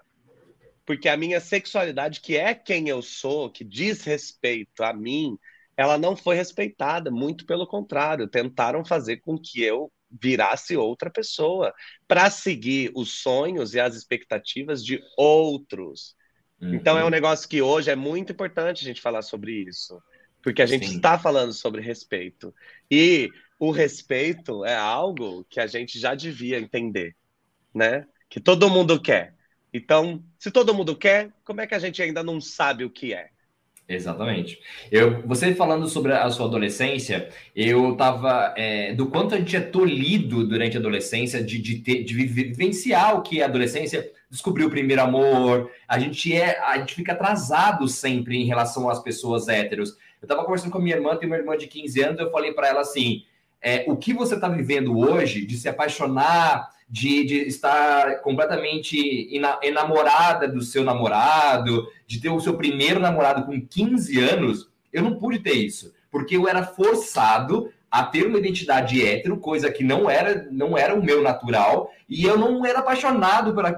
[0.86, 5.36] porque a minha sexualidade, que é quem eu sou, que diz respeito a mim,
[5.76, 11.74] ela não foi respeitada, muito pelo contrário, tentaram fazer com que eu virasse outra pessoa
[12.07, 16.14] para seguir os sonhos e as expectativas de outros.
[16.61, 16.74] Uhum.
[16.74, 20.02] Então é um negócio que hoje é muito importante a gente falar sobre isso,
[20.42, 20.96] porque a gente Sim.
[20.96, 22.54] está falando sobre respeito.
[22.90, 27.14] E o respeito é algo que a gente já devia entender,
[27.74, 28.07] né?
[28.28, 29.34] Que todo mundo quer.
[29.72, 33.12] Então, se todo mundo quer, como é que a gente ainda não sabe o que
[33.12, 33.30] é?
[33.89, 34.59] Exatamente.
[34.91, 39.61] Eu, você falando sobre a sua adolescência, eu tava é, do quanto a gente é
[39.61, 44.64] tolhido durante a adolescência de, de, ter, de vivenciar o que é a adolescência, descobrir
[44.64, 45.70] o primeiro amor.
[45.87, 49.97] A gente é, a gente fica atrasado sempre em relação às pessoas héteros.
[50.20, 52.53] Eu tava conversando com a minha irmã, tem uma irmã de 15 anos, eu falei
[52.53, 53.22] para ela assim:
[53.62, 59.28] é, o que você está vivendo hoje de se apaixonar de, de estar completamente
[59.62, 65.18] enamorada do seu namorado, de ter o seu primeiro namorado com 15 anos, eu não
[65.18, 70.11] pude ter isso, porque eu era forçado a ter uma identidade hétero, coisa que não
[70.11, 73.72] era, não era o meu natural, e eu não era apaixonado pela,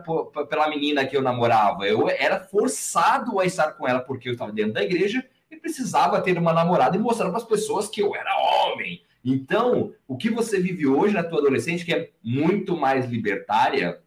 [0.47, 1.87] pela menina que eu namorava.
[1.87, 6.21] Eu era forçado a estar com ela porque eu estava dentro da igreja e precisava
[6.21, 9.03] ter uma namorada e mostrar para as pessoas que eu era homem.
[9.29, 14.01] Então, o que você vive hoje na tua adolescente, que é muito mais libertária,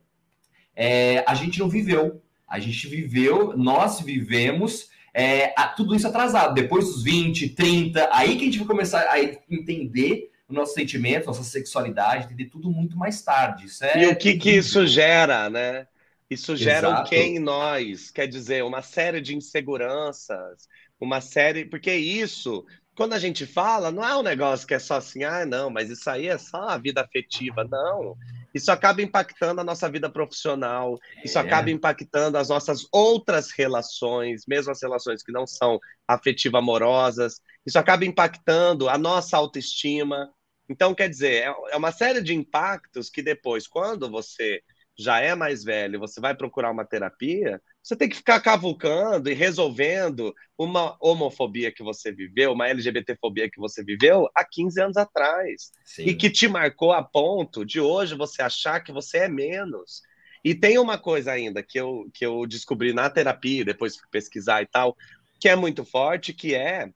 [0.76, 2.22] é, a gente não viveu.
[2.48, 6.56] A gente viveu, nós vivemos é, a, tudo isso atrasado.
[6.56, 11.28] Depois dos 20, 30, aí que a gente vai começar a entender o nosso sentimento,
[11.28, 13.68] nossa sexualidade, entender tudo muito mais tarde.
[13.82, 14.04] É...
[14.04, 15.88] E o que, que isso gera, né?
[16.30, 17.02] Isso gera Exato.
[17.02, 18.10] o que em nós?
[18.10, 20.68] Quer dizer, uma série de inseguranças,
[21.00, 21.66] uma série.
[21.66, 22.66] Porque isso
[22.96, 25.90] quando a gente fala, não é um negócio que é só assim, ah, não, mas
[25.90, 27.64] isso aí é só a vida afetiva.
[27.64, 28.18] Não.
[28.54, 31.42] Isso acaba impactando a nossa vida profissional, isso é.
[31.42, 38.04] acaba impactando as nossas outras relações, mesmo as relações que não são afetivo-amorosas, isso acaba
[38.04, 40.30] impactando a nossa autoestima.
[40.70, 44.62] Então, quer dizer, é, é uma série de impactos que depois, quando você
[44.98, 49.34] já é mais velho, você vai procurar uma terapia, você tem que ficar cavucando e
[49.34, 55.72] resolvendo uma homofobia que você viveu, uma LGBTfobia que você viveu há 15 anos atrás.
[55.84, 56.04] Sim.
[56.04, 60.02] E que te marcou a ponto de hoje você achar que você é menos.
[60.44, 64.62] E tem uma coisa ainda que eu, que eu descobri na terapia, depois fui pesquisar
[64.62, 64.96] e tal,
[65.40, 66.92] que é muito forte, que é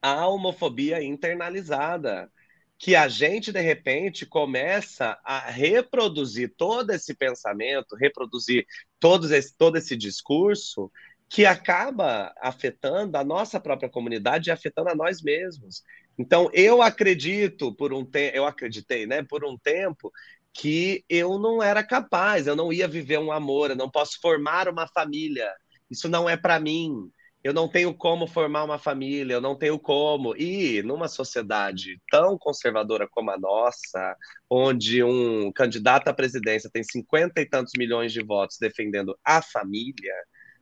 [0.00, 2.30] a homofobia internalizada
[2.78, 8.66] que a gente, de repente, começa a reproduzir todo esse pensamento, reproduzir
[9.00, 10.90] todo esse, todo esse discurso
[11.28, 15.82] que acaba afetando a nossa própria comunidade e afetando a nós mesmos.
[16.18, 20.12] Então, eu acredito por um tempo, eu acreditei, né, por um tempo,
[20.52, 24.68] que eu não era capaz, eu não ia viver um amor, eu não posso formar
[24.68, 25.50] uma família.
[25.90, 27.10] Isso não é para mim
[27.46, 30.36] eu não tenho como formar uma família, eu não tenho como.
[30.36, 34.16] E numa sociedade tão conservadora como a nossa,
[34.50, 40.12] onde um candidato à presidência tem cinquenta e tantos milhões de votos defendendo a família,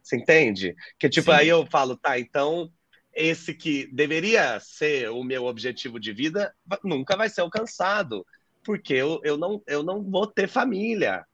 [0.03, 0.75] você entende?
[0.99, 1.39] Que tipo, Sim.
[1.39, 2.71] aí eu falo, tá, então
[3.15, 6.55] esse que deveria ser o meu objetivo de vida
[6.85, 8.27] nunca vai ser alcançado,
[8.63, 11.25] porque eu, eu, não, eu não vou ter família.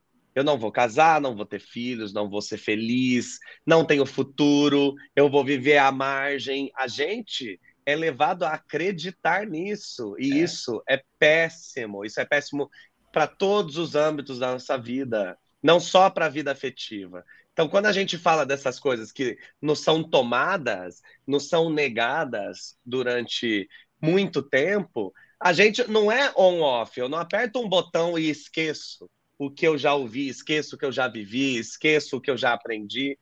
[0.40, 4.94] Eu não vou casar, não vou ter filhos, não vou ser feliz, não tenho futuro,
[5.14, 6.72] eu vou viver à margem.
[6.74, 10.36] A gente é levado a acreditar nisso, e é.
[10.36, 12.06] isso é péssimo.
[12.06, 12.70] Isso é péssimo
[13.12, 17.22] para todos os âmbitos da nossa vida, não só para a vida afetiva.
[17.52, 23.68] Então, quando a gente fala dessas coisas que nos são tomadas, nos são negadas durante
[24.00, 26.98] muito tempo, a gente não é on-off.
[26.98, 29.06] Eu não aperto um botão e esqueço
[29.40, 32.36] o que eu já ouvi, esqueço o que eu já vivi, esqueço o que eu
[32.36, 33.18] já aprendi.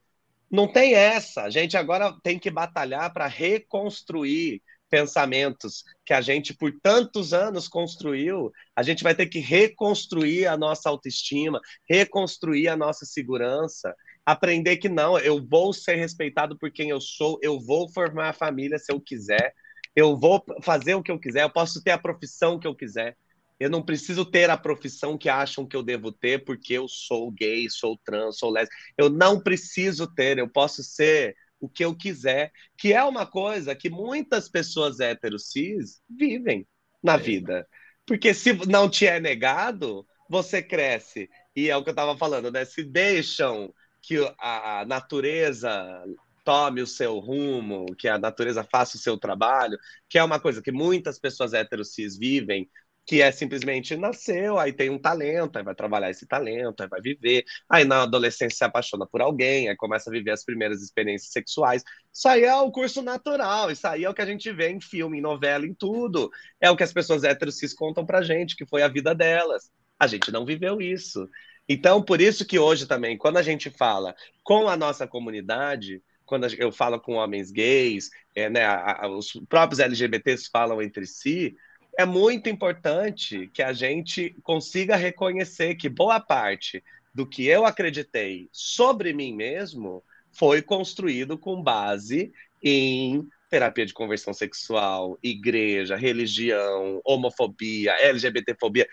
[0.51, 1.43] Não tem essa.
[1.43, 4.61] A gente agora tem que batalhar para reconstruir
[4.91, 8.51] pensamentos que a gente por tantos anos construiu.
[8.75, 13.95] A gente vai ter que reconstruir a nossa autoestima, reconstruir a nossa segurança,
[14.27, 18.33] aprender que não, eu vou ser respeitado por quem eu sou, eu vou formar a
[18.33, 19.55] família se eu quiser,
[19.95, 23.17] eu vou fazer o que eu quiser, eu posso ter a profissão que eu quiser.
[23.59, 27.31] Eu não preciso ter a profissão que acham que eu devo ter porque eu sou
[27.31, 28.77] gay, sou trans, sou lésbica.
[28.97, 33.75] Eu não preciso ter, eu posso ser o que eu quiser, que é uma coisa
[33.75, 36.67] que muitas pessoas héteros cis vivem
[37.03, 37.19] na é.
[37.19, 37.69] vida.
[38.07, 41.29] Porque se não te é negado, você cresce.
[41.55, 42.65] E é o que eu estava falando, né?
[42.65, 46.05] Se deixam que a natureza
[46.45, 49.77] tome o seu rumo, que a natureza faça o seu trabalho,
[50.09, 52.71] que é uma coisa que muitas pessoas héteros cis vivem,
[53.09, 57.01] que é simplesmente nasceu, aí tem um talento, aí vai trabalhar esse talento, aí vai
[57.01, 61.33] viver, aí na adolescência se apaixona por alguém, aí começa a viver as primeiras experiências
[61.33, 61.83] sexuais.
[62.13, 64.79] Isso aí é o curso natural, isso aí é o que a gente vê em
[64.79, 66.31] filme, em novela, em tudo.
[66.61, 69.73] É o que as pessoas héteros cis contam pra gente, que foi a vida delas.
[69.99, 71.27] A gente não viveu isso.
[71.67, 76.47] Então, por isso que hoje também, quando a gente fala com a nossa comunidade, quando
[76.59, 81.57] eu falo com homens gays, é, né, a, a, os próprios LGBTs falam entre si,
[81.99, 86.83] é muito importante que a gente consiga reconhecer que boa parte
[87.13, 92.33] do que eu acreditei sobre mim mesmo foi construído com base
[92.63, 98.89] em terapia de conversão sexual, igreja, religião, homofobia, LGBTfobia.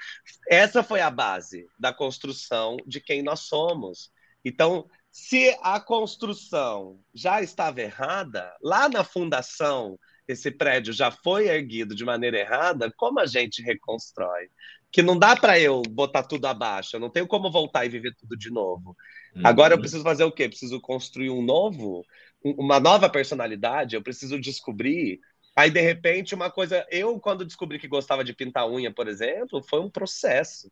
[0.50, 4.10] Essa foi a base da construção de quem nós somos.
[4.44, 11.96] Então, se a construção já estava errada, lá na fundação esse prédio já foi erguido
[11.96, 14.50] de maneira errada, como a gente reconstrói?
[14.92, 18.14] Que não dá para eu botar tudo abaixo, eu não tenho como voltar e viver
[18.16, 18.96] tudo de novo.
[19.36, 19.42] Uhum.
[19.44, 20.48] Agora eu preciso fazer o quê?
[20.48, 22.04] Preciso construir um novo,
[22.44, 25.20] uma nova personalidade, eu preciso descobrir.
[25.56, 26.86] Aí, de repente, uma coisa.
[26.90, 30.72] Eu, quando descobri que gostava de pintar unha, por exemplo, foi um processo.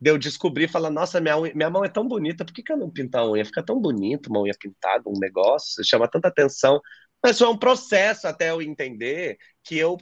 [0.00, 2.62] De eu descobrir e falar, nossa, minha, unha, minha mão é tão bonita, por que,
[2.62, 3.44] que eu não pintar a unha?
[3.44, 6.80] Fica tão bonito, uma unha pintada, um negócio, chama tanta atenção.
[7.24, 9.96] Mas foi um processo até eu entender que eu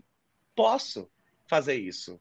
[0.57, 1.09] posso
[1.49, 2.21] fazer isso.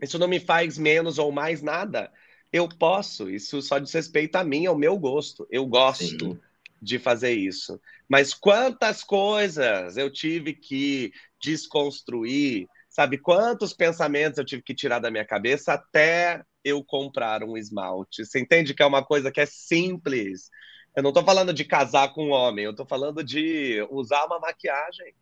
[0.00, 2.10] Isso não me faz menos ou mais nada.
[2.50, 3.28] Eu posso.
[3.28, 5.46] Isso só diz respeito a mim, ao meu gosto.
[5.50, 6.40] Eu gosto Sim.
[6.80, 7.78] de fazer isso.
[8.08, 13.18] Mas quantas coisas eu tive que desconstruir, sabe?
[13.18, 18.24] Quantos pensamentos eu tive que tirar da minha cabeça até eu comprar um esmalte.
[18.24, 20.48] Você entende que é uma coisa que é simples,
[20.94, 24.38] eu não estou falando de casar com um homem, eu estou falando de usar uma
[24.38, 25.14] maquiagem.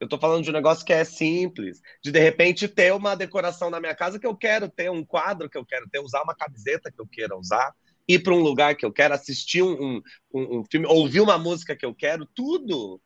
[0.00, 3.70] Eu estou falando de um negócio que é simples, de de repente ter uma decoração
[3.70, 6.34] na minha casa que eu quero ter, um quadro que eu quero ter, usar uma
[6.34, 7.72] camiseta que eu queira usar,
[8.06, 10.02] ir para um lugar que eu quero, assistir um,
[10.32, 13.00] um, um filme, ouvir uma música que eu quero, tudo.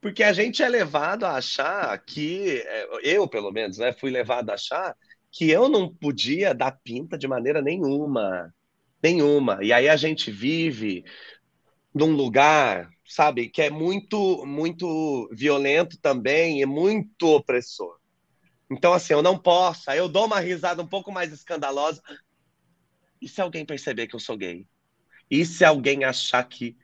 [0.00, 4.50] Porque a gente é levado a achar que, é, eu pelo menos, né, fui levado
[4.50, 4.94] a achar
[5.32, 8.54] que eu não podia dar pinta de maneira nenhuma.
[9.02, 9.58] Nenhuma.
[9.62, 11.04] E aí a gente vive
[11.96, 17.98] num lugar, sabe, que é muito, muito violento também e muito opressor.
[18.70, 19.90] Então, assim, eu não posso.
[19.90, 22.02] Aí eu dou uma risada um pouco mais escandalosa.
[23.18, 24.66] E se alguém perceber que eu sou gay?
[25.30, 26.76] E se alguém achar que.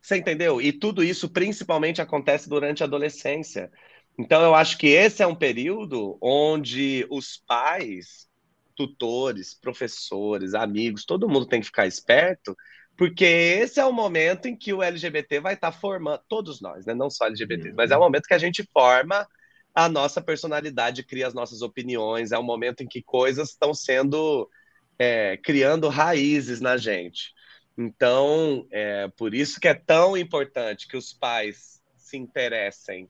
[0.00, 0.62] Você entendeu?
[0.62, 3.72] E tudo isso principalmente acontece durante a adolescência.
[4.16, 8.28] Então, eu acho que esse é um período onde os pais,
[8.76, 12.56] tutores, professores, amigos, todo mundo tem que ficar esperto
[12.98, 16.84] porque esse é o momento em que o LGBT vai estar tá formando, todos nós,
[16.84, 16.92] né?
[16.92, 17.76] não só LGBTs, uhum.
[17.76, 19.24] mas é o momento que a gente forma
[19.72, 24.50] a nossa personalidade, cria as nossas opiniões, é o momento em que coisas estão sendo
[24.98, 27.32] é, criando raízes na gente.
[27.78, 33.08] Então, é por isso que é tão importante que os pais se interessem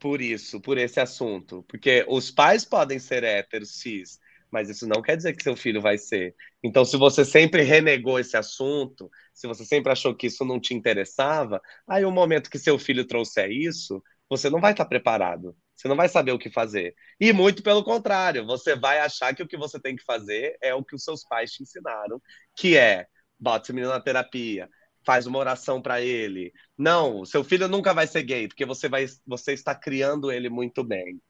[0.00, 4.18] por isso, por esse assunto, porque os pais podem ser héteros, cis,
[4.52, 6.34] mas isso não quer dizer que seu filho vai ser.
[6.62, 10.74] Então, se você sempre renegou esse assunto, se você sempre achou que isso não te
[10.74, 15.56] interessava, aí o momento que seu filho trouxer isso, você não vai estar preparado.
[15.74, 16.94] Você não vai saber o que fazer.
[17.18, 20.74] E muito pelo contrário, você vai achar que o que você tem que fazer é
[20.74, 22.20] o que os seus pais te ensinaram,
[22.56, 23.06] que é
[23.42, 24.68] bota esse menino na terapia,
[25.04, 26.52] faz uma oração para ele.
[26.78, 30.84] Não, seu filho nunca vai ser gay, porque você vai você está criando ele muito
[30.84, 31.20] bem.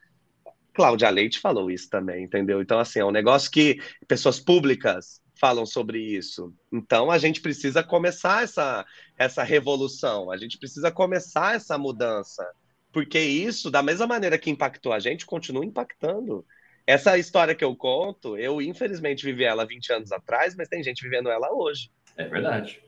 [0.75, 2.61] Cláudia Leite falou isso também, entendeu?
[2.61, 6.55] Então, assim, é um negócio que pessoas públicas falam sobre isso.
[6.73, 8.87] Então, a gente precisa começar essa,
[9.19, 12.49] essa revolução, a gente precisa começar essa mudança,
[12.93, 16.45] porque isso, da mesma maneira que impactou a gente, continua impactando.
[16.87, 21.03] Essa história que eu conto, eu infelizmente vivi ela 20 anos atrás, mas tem gente
[21.03, 21.91] vivendo ela hoje.
[22.17, 22.81] É verdade.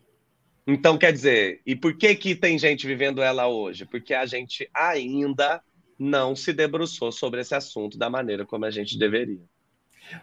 [0.66, 3.84] Então, quer dizer, e por que que tem gente vivendo ela hoje?
[3.84, 5.62] Porque a gente ainda
[5.98, 9.42] não se debruçou sobre esse assunto da maneira como a gente deveria.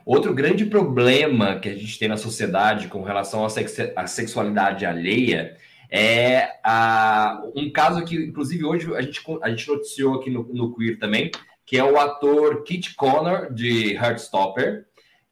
[0.05, 5.57] Outro grande problema que a gente tem na sociedade com relação à, sexualidade alheia
[5.89, 10.73] é a, um caso que, inclusive, hoje a gente, a gente noticiou aqui no, no
[10.75, 11.31] Queer também,
[11.65, 14.85] que é o ator Kit Connor, de Heartstopper,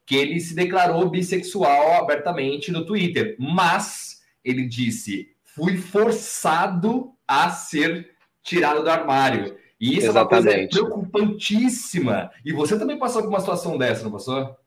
[0.05, 8.09] que ele se declarou bissexual abertamente no Twitter, mas ele disse: fui forçado a ser
[8.41, 9.55] tirado do armário.
[9.79, 10.47] E isso Exatamente.
[10.47, 12.31] é uma coisa preocupantíssima.
[12.43, 14.57] E você também passou por uma situação dessa, não passou?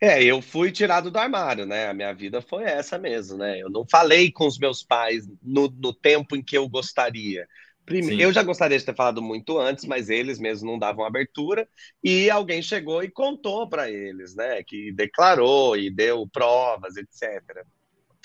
[0.00, 1.88] É, eu fui tirado do armário, né?
[1.88, 3.60] A minha vida foi essa mesmo, né?
[3.60, 7.46] Eu não falei com os meus pais no, no tempo em que eu gostaria.
[7.84, 11.68] Primeiro, eu já gostaria de ter falado muito antes, mas eles mesmos não davam abertura
[12.02, 14.62] e alguém chegou e contou para eles, né?
[14.62, 17.64] Que declarou e deu provas, etc.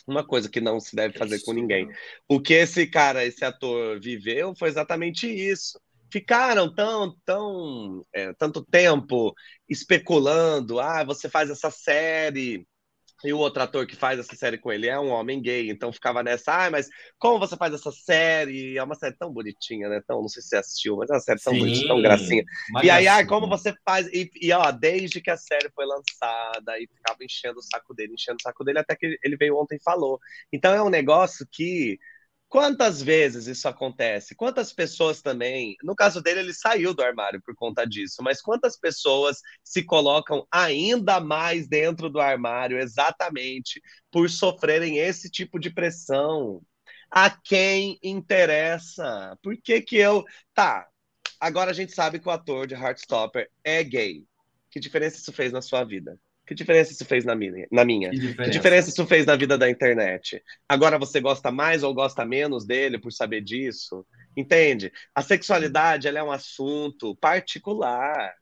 [0.08, 1.90] Uma coisa que não se deve fazer com ninguém.
[2.28, 5.80] O que esse cara, esse ator, viveu foi exatamente isso
[6.16, 9.34] ficaram tão, tão é, tanto tempo
[9.68, 12.66] especulando, ah, você faz essa série
[13.22, 15.92] e o outro ator que faz essa série com ele é um homem gay, então
[15.92, 16.88] ficava nessa, ah, mas
[17.20, 18.78] como você faz essa série?
[18.78, 20.02] É uma série tão bonitinha, né?
[20.08, 22.44] Tão, não sei se você assistiu, mas é uma série tão Sim, bonitinha, tão gracinha.
[22.82, 24.08] E aí, ah, como você faz?
[24.08, 28.14] E, e, ó, desde que a série foi lançada, e ficava enchendo o saco dele,
[28.14, 30.20] enchendo o saco dele, até que ele veio ontem e falou.
[30.54, 31.98] Então é um negócio que
[32.56, 34.34] Quantas vezes isso acontece?
[34.34, 38.80] Quantas pessoas também, no caso dele, ele saiu do armário por conta disso, mas quantas
[38.80, 46.62] pessoas se colocam ainda mais dentro do armário exatamente por sofrerem esse tipo de pressão?
[47.12, 49.38] A quem interessa?
[49.44, 50.24] Por que que eu.
[50.54, 50.88] Tá,
[51.38, 54.26] agora a gente sabe que o ator de Heartstopper é gay.
[54.72, 56.18] Que diferença isso fez na sua vida?
[56.46, 57.68] Que diferença isso fez na minha?
[57.72, 58.10] Na minha?
[58.12, 58.44] Que, diferença?
[58.44, 60.42] que diferença isso fez na vida da internet?
[60.70, 64.06] Agora você gosta mais ou gosta menos dele por saber disso?
[64.38, 64.92] Entende?
[65.14, 68.34] A sexualidade é um assunto particular.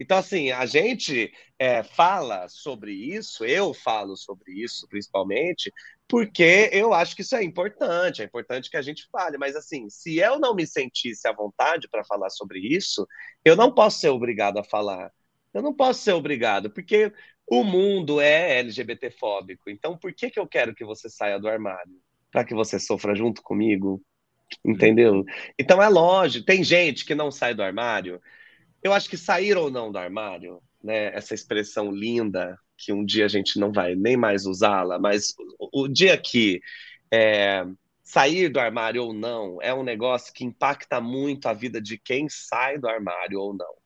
[0.00, 5.72] Então, assim, a gente é, fala sobre isso, eu falo sobre isso principalmente,
[6.08, 9.38] porque eu acho que isso é importante, é importante que a gente fale.
[9.38, 13.06] Mas, assim, se eu não me sentisse à vontade para falar sobre isso,
[13.44, 15.12] eu não posso ser obrigado a falar.
[15.54, 17.12] Eu não posso ser obrigado, porque
[17.46, 22.00] o mundo é LGBTfóbico, então por que, que eu quero que você saia do armário?
[22.30, 24.02] Para que você sofra junto comigo?
[24.64, 25.24] Entendeu?
[25.58, 28.20] Então é lógico, tem gente que não sai do armário.
[28.82, 33.24] Eu acho que sair ou não do armário, né, essa expressão linda, que um dia
[33.24, 36.60] a gente não vai nem mais usá-la, mas o, o, dia que
[37.12, 37.64] é,
[38.02, 42.28] sair do armário ou não é um negócio que impacta muito a vida de quem
[42.28, 43.81] sai do armário ou não.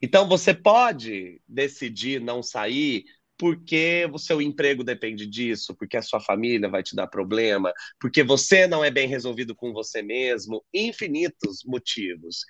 [0.00, 3.04] Então, você pode decidir não sair
[3.36, 8.22] porque o seu emprego depende disso, porque a sua família vai te dar problema, porque
[8.24, 12.44] você não é bem resolvido com você mesmo, infinitos motivos.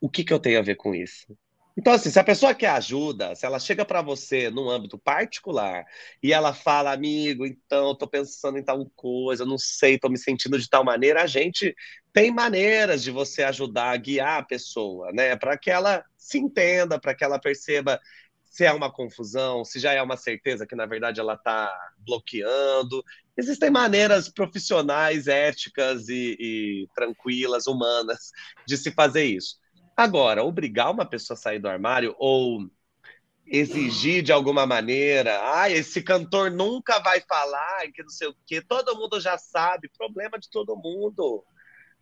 [0.00, 1.26] O que, que eu tenho a ver com isso?
[1.78, 5.84] Então, assim, se a pessoa quer ajuda, se ela chega para você num âmbito particular
[6.20, 10.58] e ela fala, amigo, então, estou pensando em tal coisa, não sei, estou me sentindo
[10.58, 11.72] de tal maneira, a gente
[12.12, 15.36] tem maneiras de você ajudar a guiar a pessoa, né?
[15.36, 18.00] Para que ela se entenda, para que ela perceba
[18.44, 23.04] se é uma confusão, se já é uma certeza que, na verdade, ela está bloqueando.
[23.36, 28.32] Existem maneiras profissionais, éticas e, e tranquilas, humanas,
[28.66, 29.56] de se fazer isso.
[29.98, 32.70] Agora, obrigar uma pessoa a sair do armário ou
[33.44, 38.62] exigir de alguma maneira, ah, esse cantor nunca vai falar, que não sei o quê,
[38.62, 41.42] todo mundo já sabe, problema de todo mundo.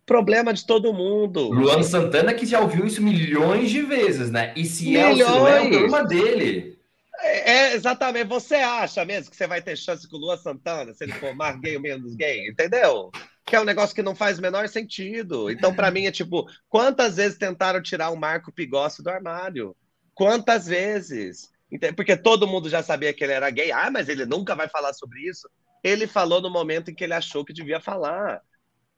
[0.05, 1.49] Problema de todo mundo.
[1.49, 4.53] Luan Santana que já ouviu isso milhões de vezes, né?
[4.55, 5.19] E se milhões.
[5.19, 6.79] é se não é, é o problema dele.
[7.19, 8.27] É, é, exatamente.
[8.27, 11.35] Você acha mesmo que você vai ter chance com o Luan Santana se ele for
[11.35, 12.47] mais gay ou menos gay?
[12.47, 13.09] Entendeu?
[13.47, 15.49] Que é um negócio que não faz o menor sentido.
[15.49, 19.73] Então, para mim, é tipo, quantas vezes tentaram tirar o Marco Pigossi do armário?
[20.13, 21.49] Quantas vezes?
[21.95, 23.71] Porque todo mundo já sabia que ele era gay.
[23.71, 25.49] Ah, mas ele nunca vai falar sobre isso.
[25.81, 28.41] Ele falou no momento em que ele achou que devia falar.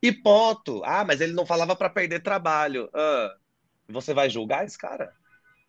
[0.01, 0.81] E ponto.
[0.83, 2.89] Ah, mas ele não falava para perder trabalho.
[2.91, 3.35] Ah,
[3.87, 5.11] você vai julgar esse cara?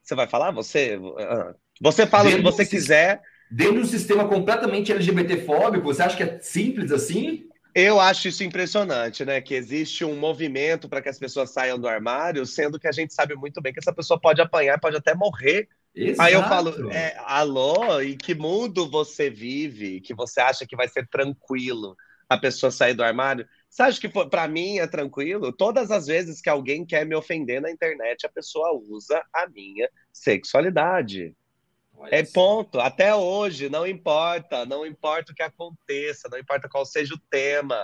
[0.02, 0.52] Você vai falar?
[0.52, 3.20] Você, ah, você fala o que você quiser.
[3.50, 7.49] Dentro de um sistema completamente LGBTfóbico, você acha que é simples assim?
[7.74, 9.40] Eu acho isso impressionante, né?
[9.40, 13.14] Que existe um movimento para que as pessoas saiam do armário, sendo que a gente
[13.14, 15.68] sabe muito bem que essa pessoa pode apanhar, pode até morrer.
[15.94, 16.22] Exato.
[16.22, 20.88] Aí eu falo, é, alô, em que mundo você vive que você acha que vai
[20.88, 21.96] ser tranquilo
[22.28, 23.46] a pessoa sair do armário?
[23.68, 25.52] Você acha que para mim é tranquilo?
[25.52, 29.88] Todas as vezes que alguém quer me ofender na internet, a pessoa usa a minha
[30.12, 31.34] sexualidade.
[32.08, 32.80] É ponto.
[32.80, 37.76] Até hoje, não importa, não importa o que aconteça, não importa qual seja o tema.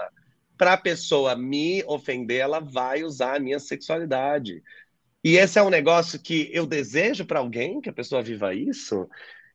[0.56, 4.62] Para a pessoa me ofender, ela vai usar a minha sexualidade.
[5.22, 9.08] E esse é um negócio que eu desejo para alguém que a pessoa viva isso.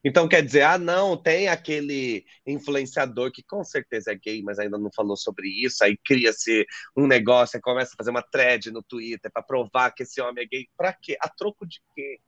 [0.03, 4.77] Então quer dizer, ah, não, tem aquele influenciador que com certeza é gay, mas ainda
[4.77, 6.65] não falou sobre isso, aí cria-se
[6.97, 10.43] um negócio, aí começa a fazer uma thread no Twitter para provar que esse homem
[10.43, 10.67] é gay.
[10.75, 11.15] Para quê?
[11.21, 12.19] A troco de quê?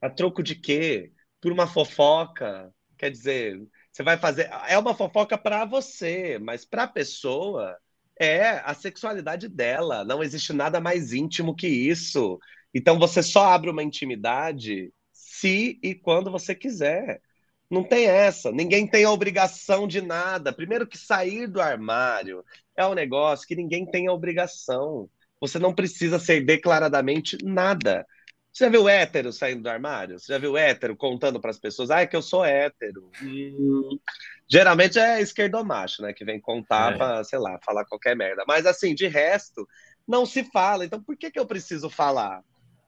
[0.00, 1.12] A troco de quê?
[1.42, 2.72] Por uma fofoca.
[2.96, 3.60] Quer dizer,
[3.92, 4.48] você vai fazer.
[4.68, 7.76] É uma fofoca para você, mas para a pessoa
[8.18, 10.04] é a sexualidade dela.
[10.04, 12.38] Não existe nada mais íntimo que isso.
[12.72, 17.20] Então você só abre uma intimidade se e quando você quiser.
[17.68, 18.52] Não tem essa.
[18.52, 20.52] Ninguém tem a obrigação de nada.
[20.52, 22.44] Primeiro que sair do armário
[22.76, 25.08] é um negócio que ninguém tem a obrigação.
[25.40, 28.06] Você não precisa ser declaradamente nada.
[28.52, 30.18] Você já viu hétero saindo do armário?
[30.18, 33.10] Você já viu hétero contando para as pessoas, ah, é que eu sou hétero?
[33.22, 33.98] Hum,
[34.46, 36.12] geralmente é esquerdomacho, né?
[36.12, 36.98] Que vem contar é.
[36.98, 38.44] para, sei lá, falar qualquer merda.
[38.46, 39.66] Mas assim, de resto,
[40.06, 40.84] não se fala.
[40.84, 42.42] Então por que, que eu preciso falar?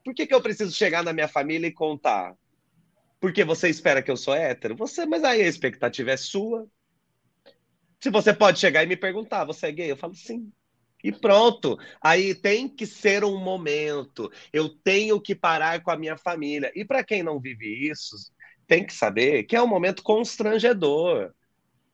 [0.04, 2.34] Por que, que eu preciso chegar na minha família e contar?
[3.18, 4.76] Porque você espera que eu sou hétero?
[4.76, 6.68] Você, mas aí a expectativa é sua.
[8.02, 9.90] Se você pode chegar e me perguntar, você é gay?
[9.90, 10.52] Eu falo sim.
[11.04, 11.78] E pronto.
[12.02, 14.32] Aí tem que ser um momento.
[14.50, 16.72] Eu tenho que parar com a minha família.
[16.74, 18.16] E para quem não vive isso,
[18.66, 21.34] tem que saber que é um momento constrangedor.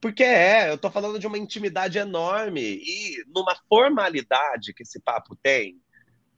[0.00, 5.36] Porque é, eu estou falando de uma intimidade enorme e numa formalidade que esse papo
[5.42, 5.80] tem.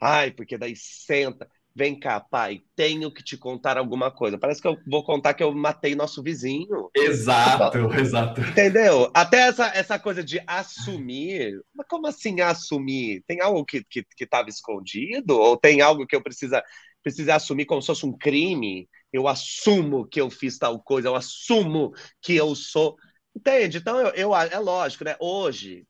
[0.00, 1.48] Ai, porque daí senta.
[1.74, 4.36] Vem cá, pai, tenho que te contar alguma coisa.
[4.38, 6.90] Parece que eu vou contar que eu matei nosso vizinho.
[6.94, 8.42] Exato, exato.
[8.42, 9.10] Entendeu?
[9.14, 11.58] Até essa, essa coisa de assumir.
[11.74, 13.22] Mas como assim assumir?
[13.26, 13.78] Tem algo que
[14.20, 15.38] estava que, que escondido?
[15.38, 16.62] Ou tem algo que eu precisa,
[17.02, 18.86] precisa assumir como se fosse um crime?
[19.10, 22.96] Eu assumo que eu fiz tal coisa, eu assumo que eu sou.
[23.34, 23.78] Entende?
[23.78, 25.16] Então, eu, eu, é lógico, né?
[25.18, 25.86] Hoje,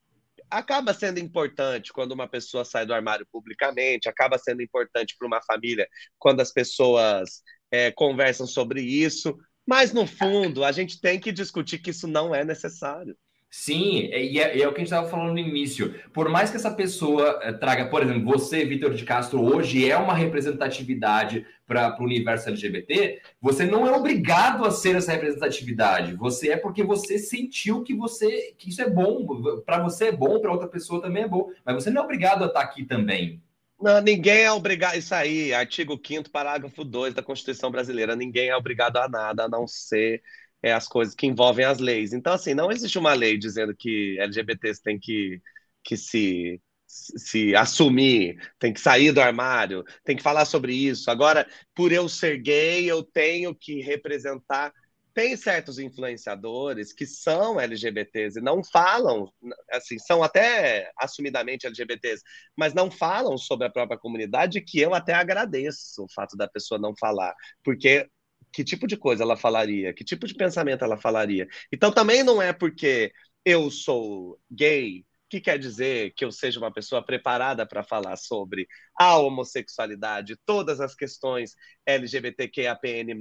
[0.52, 5.42] acaba sendo importante quando uma pessoa sai do armário publicamente, acaba sendo importante para uma
[5.42, 5.88] família
[6.18, 9.36] quando as pessoas é, conversam sobre isso,
[9.66, 13.16] mas no fundo a gente tem que discutir que isso não é necessário.
[13.54, 15.94] Sim, e é, e é, o que a gente estava falando no início.
[16.10, 19.94] Por mais que essa pessoa eh, traga, por exemplo, você, Vitor de Castro, hoje é
[19.94, 26.14] uma representatividade para o universo LGBT, você não é obrigado a ser essa representatividade.
[26.14, 29.60] Você é porque você sentiu que você que isso é bom.
[29.66, 31.50] Para você é bom, para outra pessoa também é bom.
[31.62, 33.42] Mas você não é obrigado a estar tá aqui também.
[33.82, 34.96] Não, ninguém é obrigado.
[34.96, 38.16] Isso aí, artigo 5, parágrafo 2 da Constituição Brasileira.
[38.16, 40.22] Ninguém é obrigado a nada, a não ser
[40.62, 42.12] é, as coisas que envolvem as leis.
[42.12, 45.40] Então, assim, não existe uma lei dizendo que LGBTs têm que,
[45.82, 51.10] que se, se assumir, tem que sair do armário, tem que falar sobre isso.
[51.10, 54.72] Agora, por eu ser gay, eu tenho que representar.
[55.14, 59.30] Tem certos influenciadores que são LGBTs e não falam,
[59.70, 62.22] assim, são até assumidamente LGBTs,
[62.56, 66.80] mas não falam sobre a própria comunidade, que eu até agradeço o fato da pessoa
[66.80, 68.08] não falar, porque
[68.52, 71.48] que tipo de coisa ela falaria, que tipo de pensamento ela falaria.
[71.72, 73.12] Então também não é porque
[73.44, 78.68] eu sou gay que quer dizer que eu seja uma pessoa preparada para falar sobre
[78.94, 81.54] a homossexualidade, todas as questões
[81.86, 83.14] LGBTQAPN+,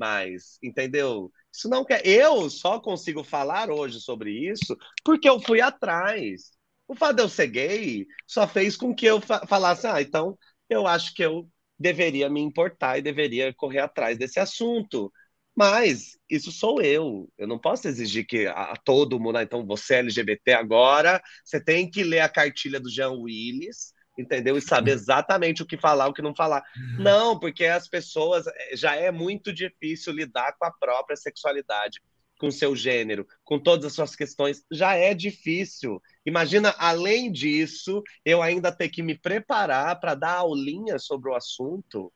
[0.61, 1.31] entendeu?
[1.53, 2.05] Isso não quer.
[2.05, 4.75] Eu só consigo falar hoje sobre isso
[5.05, 6.51] porque eu fui atrás.
[6.85, 10.37] O fato de eu ser gay só fez com que eu fa falasse, ah, então
[10.69, 15.11] eu acho que eu deveria me importar e deveria correr atrás desse assunto.
[15.55, 17.29] Mas isso sou eu.
[17.37, 21.21] Eu não posso exigir que a, a todo mundo, ah, então você é LGBT agora,
[21.43, 24.57] você tem que ler a cartilha do Jean Willis, entendeu?
[24.57, 26.63] E saber exatamente o que falar, o que não falar.
[26.75, 27.03] Uhum.
[27.03, 31.99] Não, porque as pessoas eh, já é muito difícil lidar com a própria sexualidade,
[32.39, 36.01] com seu gênero, com todas as suas questões, já é difícil.
[36.25, 42.11] Imagina, além disso, eu ainda ter que me preparar para dar aulinha sobre o assunto.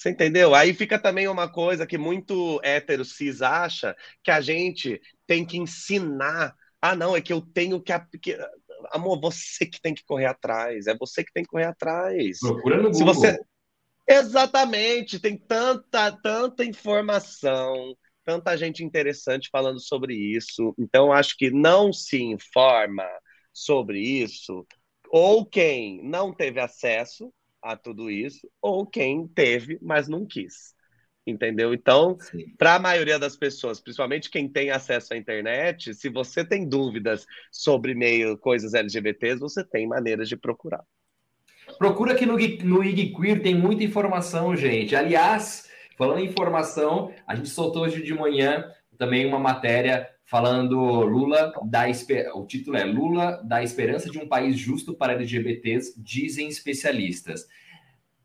[0.00, 0.54] Você entendeu?
[0.54, 3.94] Aí fica também uma coisa que muito hétero cis acha,
[4.24, 6.54] que a gente tem que ensinar.
[6.80, 8.38] Ah, não, é que eu tenho que, que
[8.92, 12.38] amor, você que tem que correr atrás, é você que tem que correr atrás.
[12.40, 12.94] Procura no Google.
[12.94, 13.38] Se você
[14.08, 17.94] Exatamente, tem tanta tanta informação,
[18.24, 20.74] tanta gente interessante falando sobre isso.
[20.78, 23.06] Então acho que não se informa
[23.52, 24.66] sobre isso
[25.10, 27.30] ou quem não teve acesso
[27.62, 30.74] a tudo isso, ou quem teve, mas não quis.
[31.26, 31.74] Entendeu?
[31.74, 32.16] Então,
[32.58, 37.26] para a maioria das pessoas, principalmente quem tem acesso à internet, se você tem dúvidas
[37.52, 40.82] sobre meio coisas LGBTs, você tem maneiras de procurar.
[41.78, 44.96] Procura aqui no, no IG Queer, tem muita informação, gente.
[44.96, 51.52] Aliás, falando em informação, a gente soltou hoje de manhã também uma matéria falando Lula
[51.64, 51.86] da
[52.34, 57.48] o título é Lula da esperança de um país justo para LGBTs, dizem especialistas.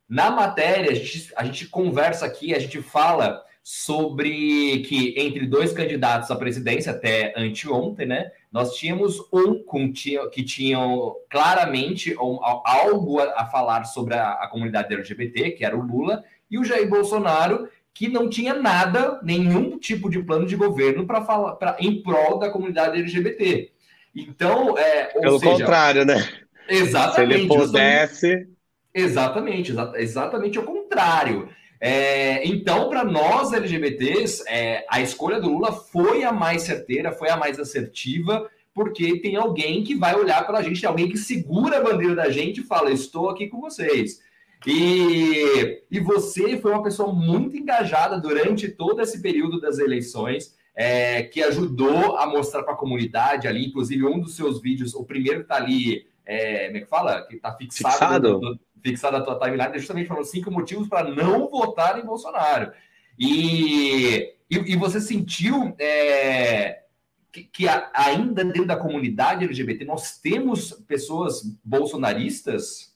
[0.07, 5.73] Na matéria, a gente, a gente conversa aqui, a gente fala sobre que entre dois
[5.73, 12.15] candidatos à presidência, até anteontem, né, nós tínhamos um com, que tinham claramente
[12.63, 16.87] algo a falar sobre a, a comunidade LGBT, que era o Lula, e o Jair
[16.87, 22.03] Bolsonaro, que não tinha nada, nenhum tipo de plano de governo para falar pra, em
[22.03, 23.71] prol da comunidade LGBT.
[24.13, 26.27] Então, é, pelo seja, contrário, né?
[26.67, 27.33] Exatamente.
[27.33, 28.47] Se ele pudesse,
[28.93, 31.47] exatamente, exa exatamente o contrário.
[31.79, 37.29] É, então, para nós LGBTs, é, a escolha do Lula foi a mais certeira, foi
[37.29, 41.77] a mais assertiva, porque tem alguém que vai olhar para a gente, alguém que segura
[41.77, 44.19] a bandeira da gente e fala: Estou aqui com vocês.
[44.65, 51.23] E, e você foi uma pessoa muito engajada durante todo esse período das eleições, é,
[51.23, 55.41] que ajudou a mostrar para a comunidade ali, inclusive um dos seus vídeos, o primeiro
[55.41, 57.21] está ali, é, como é que fala?
[57.27, 58.41] Que está fixado, fixado.
[58.41, 62.71] No, fixado a tua timeline, é justamente falando cinco motivos para não votar em Bolsonaro.
[63.17, 66.83] E, e, e você sentiu é,
[67.31, 72.94] que, que a, ainda dentro da comunidade LGBT nós temos pessoas bolsonaristas?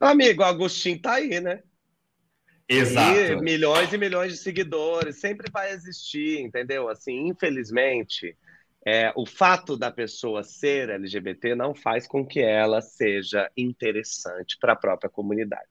[0.00, 1.62] Amigo, Agostinho tá aí, né?
[2.68, 3.18] Exato.
[3.18, 6.88] E milhões e milhões de seguidores, sempre vai existir, entendeu?
[6.88, 8.36] Assim, infelizmente,
[8.86, 14.74] é, o fato da pessoa ser LGBT não faz com que ela seja interessante para
[14.74, 15.66] a própria comunidade.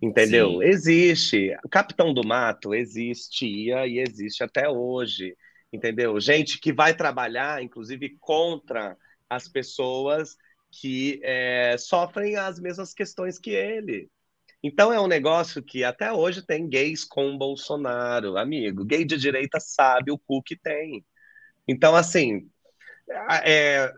[0.00, 0.50] Entendeu?
[0.50, 0.64] Sim.
[0.64, 1.56] Existe.
[1.64, 5.36] O Capitão do Mato existia e existe até hoje.
[5.72, 6.18] Entendeu?
[6.18, 8.96] Gente que vai trabalhar, inclusive, contra
[9.28, 10.36] as pessoas
[10.70, 14.10] que é, sofrem as mesmas questões que ele.
[14.62, 18.84] Então é um negócio que até hoje tem gays com Bolsonaro, amigo.
[18.84, 21.04] Gay de direita sabe o cu que tem.
[21.66, 22.50] Então, assim,
[23.44, 23.92] é,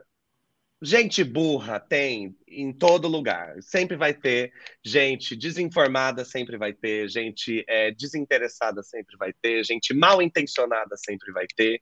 [0.83, 3.55] gente burra tem em todo lugar.
[3.63, 4.53] Sempre vai ter
[4.85, 11.33] gente desinformada, sempre vai ter gente é, desinteressada, sempre vai ter gente mal intencionada, sempre
[11.33, 11.81] vai ter.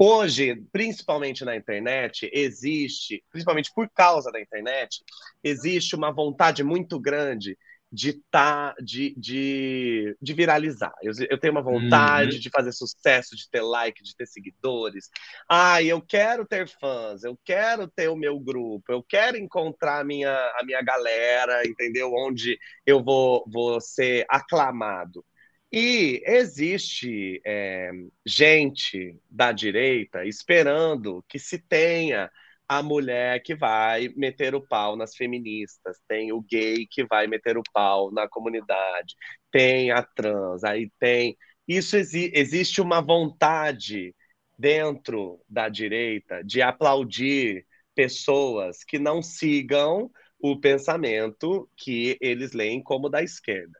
[0.00, 5.02] Hoje, principalmente na internet, existe, principalmente por causa da internet,
[5.42, 7.58] existe uma vontade muito grande
[7.90, 10.92] de, tá, de, de, de viralizar.
[11.02, 12.40] Eu, eu tenho uma vontade uhum.
[12.40, 15.08] de fazer sucesso, de ter like, de ter seguidores.
[15.48, 20.04] Ah, eu quero ter fãs, eu quero ter o meu grupo, eu quero encontrar a
[20.04, 22.12] minha, a minha galera, entendeu?
[22.14, 25.24] Onde eu vou, vou ser aclamado.
[25.70, 27.90] E existe é,
[28.26, 32.30] gente da direita esperando que se tenha
[32.66, 37.58] a mulher que vai meter o pau nas feministas, tem o gay que vai meter
[37.58, 39.14] o pau na comunidade,
[39.50, 41.36] tem a trans, aí tem.
[41.66, 44.14] Isso exi existe uma vontade
[44.58, 50.10] dentro da direita de aplaudir pessoas que não sigam
[50.40, 53.78] o pensamento que eles leem como da esquerda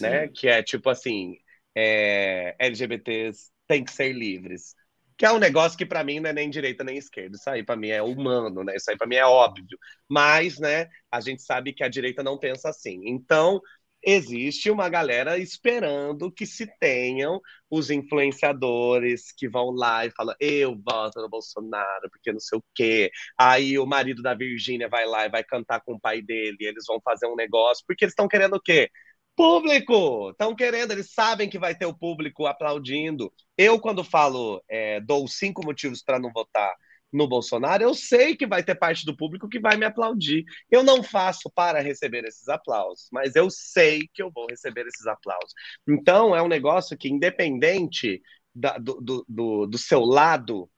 [0.00, 0.28] né?
[0.28, 1.36] Que é tipo assim,
[1.74, 4.74] é, LGBTs têm que ser livres.
[5.16, 7.36] Que é um negócio que para mim não é nem direita nem esquerda.
[7.36, 8.74] Isso aí para mim é humano, né?
[8.76, 9.78] Isso aí para mim é óbvio.
[10.08, 13.02] Mas, né, a gente sabe que a direita não pensa assim.
[13.04, 13.60] Então,
[14.02, 20.74] existe uma galera esperando que se tenham os influenciadores que vão lá e falam eu
[20.82, 23.10] voto no Bolsonaro, porque não sei o quê.
[23.38, 26.84] Aí o marido da Virgínia vai lá e vai cantar com o pai dele, eles
[26.86, 28.90] vão fazer um negócio, porque eles estão querendo o quê?
[29.36, 30.30] Público!
[30.30, 33.32] Estão querendo, eles sabem que vai ter o público aplaudindo.
[33.56, 36.72] Eu, quando falo, é, dou cinco motivos para não votar
[37.12, 40.44] no Bolsonaro, eu sei que vai ter parte do público que vai me aplaudir.
[40.70, 45.06] Eu não faço para receber esses aplausos, mas eu sei que eu vou receber esses
[45.06, 45.52] aplausos.
[45.88, 48.22] Então, é um negócio que, independente
[48.54, 50.70] da, do, do, do, do seu lado,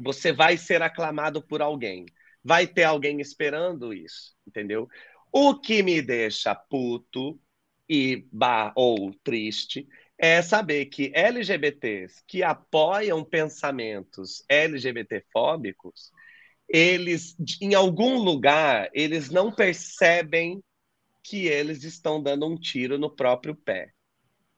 [0.00, 2.06] você vai ser aclamado por alguém.
[2.42, 4.86] Vai ter alguém esperando isso, entendeu?
[5.32, 7.40] O que me deixa puto
[7.88, 16.12] e bar, ou triste é saber que LGBTs que apoiam pensamentos LGBTfóbicos,
[16.68, 20.62] eles, em algum lugar, eles não percebem
[21.22, 23.92] que eles estão dando um tiro no próprio pé.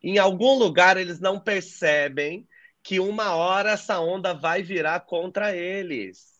[0.02, 2.46] Em algum lugar, eles não percebem
[2.82, 6.36] que uma hora essa onda vai virar contra eles.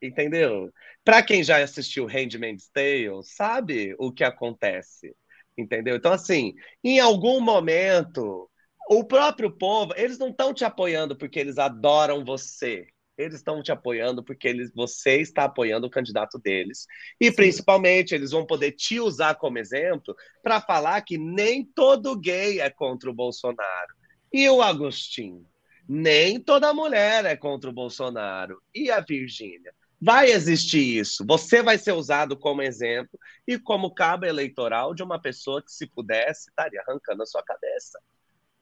[0.00, 0.72] Entendeu?
[1.04, 5.16] Para quem já assistiu Handmaid's Tale, sabe o que acontece
[5.58, 5.96] entendeu?
[5.96, 8.48] Então, assim, em algum momento,
[8.88, 12.86] o próprio povo, eles não estão te apoiando porque eles adoram você.
[13.18, 16.86] Eles estão te apoiando porque eles, você está apoiando o candidato deles.
[17.20, 17.34] E, Sim.
[17.34, 22.70] principalmente, eles vão poder te usar como exemplo para falar que nem todo gay é
[22.70, 23.92] contra o Bolsonaro.
[24.32, 25.44] E o Agostinho?
[25.88, 28.62] Nem toda mulher é contra o Bolsonaro.
[28.72, 29.74] E a Virgínia?
[30.00, 31.24] Vai existir isso.
[31.26, 35.86] Você vai ser usado como exemplo e como cabo eleitoral de uma pessoa que, se
[35.86, 37.98] pudesse, estaria arrancando a sua cabeça.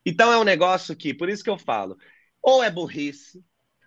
[0.05, 1.97] Então é um negócio que, por isso que eu falo,
[2.43, 3.45] ou é burrice,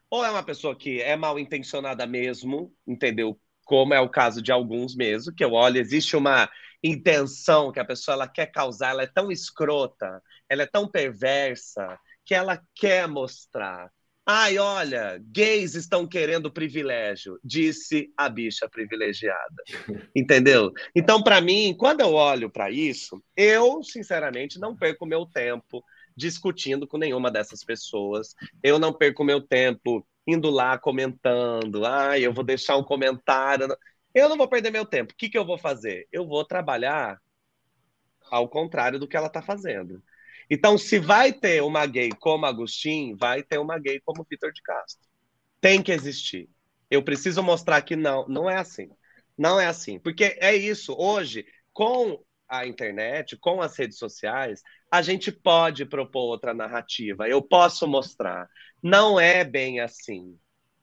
[0.10, 3.40] ou é uma pessoa que é mal intencionada mesmo, entendeu?
[3.66, 6.50] Como é o caso de alguns mesmo, que eu olho, existe uma
[6.84, 12.00] intenção que a pessoa ela quer causar, ela é tão escrota, ela é tão perversa,
[12.26, 13.92] que ela quer mostrar
[14.32, 19.64] Ai, olha, gays estão querendo privilégio, disse a bicha privilegiada.
[20.16, 20.72] Entendeu?
[20.96, 25.84] Então, para mim, quando eu olho para isso, eu, sinceramente, não perco meu tempo
[26.16, 28.36] discutindo com nenhuma dessas pessoas.
[28.62, 31.84] Eu não perco meu tempo indo lá comentando.
[31.84, 33.76] Ai, eu vou deixar um comentário.
[34.14, 35.12] Eu não vou perder meu tempo.
[35.12, 36.08] O que, que eu vou fazer?
[36.12, 37.20] Eu vou trabalhar
[38.30, 40.04] ao contrário do que ela está fazendo.
[40.50, 44.62] Então, se vai ter uma gay como Agostinho, vai ter uma gay como Vitor de
[44.62, 45.08] Castro.
[45.62, 46.50] Tem que existir.
[46.90, 48.90] Eu preciso mostrar que não, não é assim.
[49.38, 50.00] Não é assim.
[50.00, 50.96] Porque é isso.
[50.98, 57.28] Hoje, com a internet, com as redes sociais, a gente pode propor outra narrativa.
[57.30, 58.50] Eu posso mostrar.
[58.82, 60.36] Não é bem assim.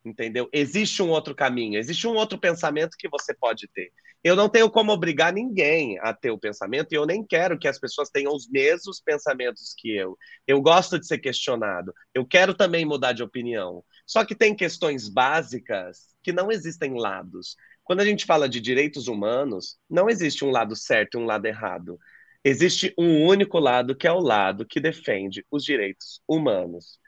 [0.05, 0.49] Entendeu?
[0.53, 3.93] Existe um outro caminho, existe um outro pensamento que você pode ter.
[4.25, 7.69] Eu não tenho como obrigar ninguém a ter o pensamento e eu nem quero que
[7.69, 10.17] as pessoas tenham os mesmos pensamentos que eu.
[10.47, 11.93] Eu gosto de ser questionado.
[12.13, 13.85] Eu quero também mudar de opinião.
[14.07, 17.57] Só que tem questões básicas que não existem lados.
[17.85, 21.47] Quando a gente fala de direitos humanos, não existe um lado certo e um lado
[21.47, 21.99] errado.
[22.43, 26.99] Existe um único lado que é o lado que defende os direitos humanos.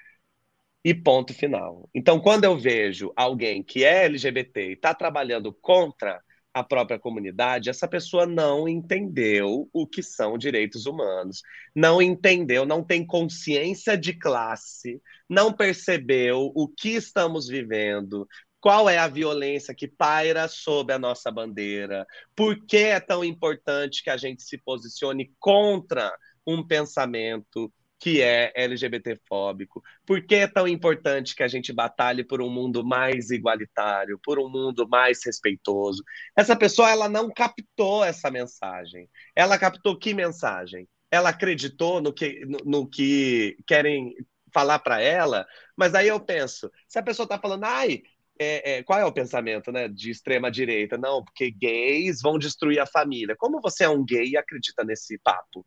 [0.85, 1.89] E ponto final.
[1.93, 6.23] Então, quando eu vejo alguém que é LGBT e está trabalhando contra
[6.59, 11.43] a própria comunidade, essa pessoa não entendeu o que são direitos humanos,
[11.75, 18.27] não entendeu, não tem consciência de classe, não percebeu o que estamos vivendo,
[18.61, 24.03] qual é a violência que paira sob a nossa bandeira, por que é tão importante
[24.03, 26.13] que a gente se posicione contra
[26.47, 29.83] um pensamento que é LGBTfóbico?
[30.07, 34.39] Por que é tão importante que a gente batalhe por um mundo mais igualitário, por
[34.39, 36.03] um mundo mais respeitoso?
[36.37, 39.09] Essa pessoa ela não captou essa mensagem.
[39.35, 40.89] Ela captou que mensagem?
[41.11, 44.15] Ela acreditou no que, no, no que querem
[44.53, 45.47] falar para ela,
[45.77, 48.03] mas aí eu penso, se a pessoa está falando, ai,
[48.39, 50.97] é, é, qual é o pensamento né, de extrema direita?
[50.97, 53.35] Não, porque gays vão destruir a família.
[53.37, 55.67] Como você é um gay e acredita nesse papo?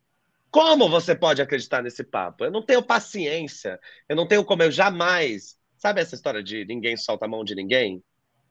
[0.52, 2.44] Como você pode acreditar nesse papo?
[2.44, 5.58] Eu não tenho paciência, eu não tenho como, eu jamais.
[5.78, 8.04] Sabe essa história de ninguém solta a mão de ninguém?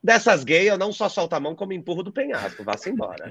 [0.02, 2.64] Dessas gays, eu não só solto a mão, como empurro do penhasco.
[2.64, 3.30] Vá-se embora.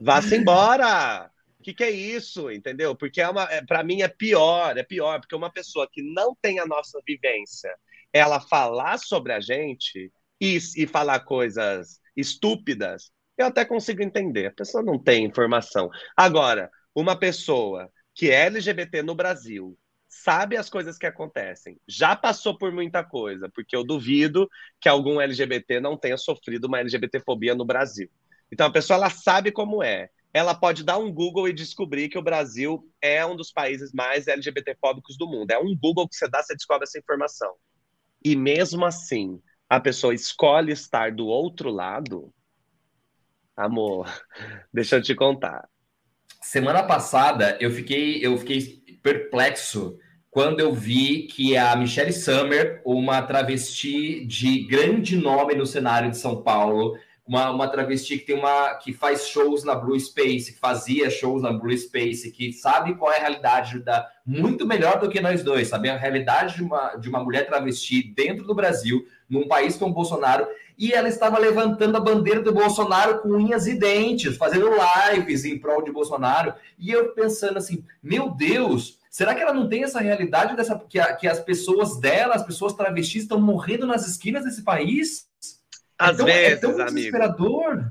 [0.00, 1.30] Vá-se embora!
[1.60, 2.94] O que, que, é isso, entendeu?
[2.94, 6.36] Porque é uma, é, para mim é pior, é pior, porque uma pessoa que não
[6.40, 7.72] tem a nossa vivência,
[8.12, 14.46] ela falar sobre a gente e, e falar coisas estúpidas, eu até consigo entender.
[14.46, 15.88] A pessoa não tem informação.
[16.16, 22.58] Agora, uma pessoa que é LGBT no Brasil, sabe as coisas que acontecem, já passou
[22.58, 24.50] por muita coisa, porque eu duvido
[24.80, 28.10] que algum LGBT não tenha sofrido uma LGBTfobia no Brasil.
[28.50, 30.10] Então a pessoa ela sabe como é.
[30.34, 34.26] Ela pode dar um Google e descobrir que o Brasil é um dos países mais
[34.26, 35.52] LGBTfóbicos do mundo.
[35.52, 37.54] É um Google que você dá, você descobre essa informação.
[38.24, 42.34] E mesmo assim, a pessoa escolhe estar do outro lado.
[43.56, 44.08] Amor,
[44.74, 45.68] deixa eu te contar.
[46.48, 49.98] Semana passada eu fiquei, eu fiquei perplexo
[50.30, 56.16] quando eu vi que a Michelle Summer, uma travesti de grande nome no cenário de
[56.16, 56.96] São Paulo,
[57.26, 61.42] uma, uma travesti que tem uma que faz shows na Blue Space, que fazia shows
[61.42, 65.42] na Blue Space, que sabe qual é a realidade da muito melhor do que nós
[65.42, 65.90] dois, sabe?
[65.90, 70.46] A realidade de uma, de uma mulher travesti dentro do Brasil, num país como Bolsonaro,
[70.78, 75.58] e ela estava levantando a bandeira do Bolsonaro com unhas e dentes, fazendo lives em
[75.58, 76.54] prol de Bolsonaro.
[76.78, 81.00] E eu pensando assim, meu Deus, será que ela não tem essa realidade dessa que,
[81.00, 85.26] a, que as pessoas dela, as pessoas travestis estão morrendo nas esquinas desse país?
[85.98, 87.72] Às é tão, vezes, é tão desesperador.
[87.72, 87.90] Amigo.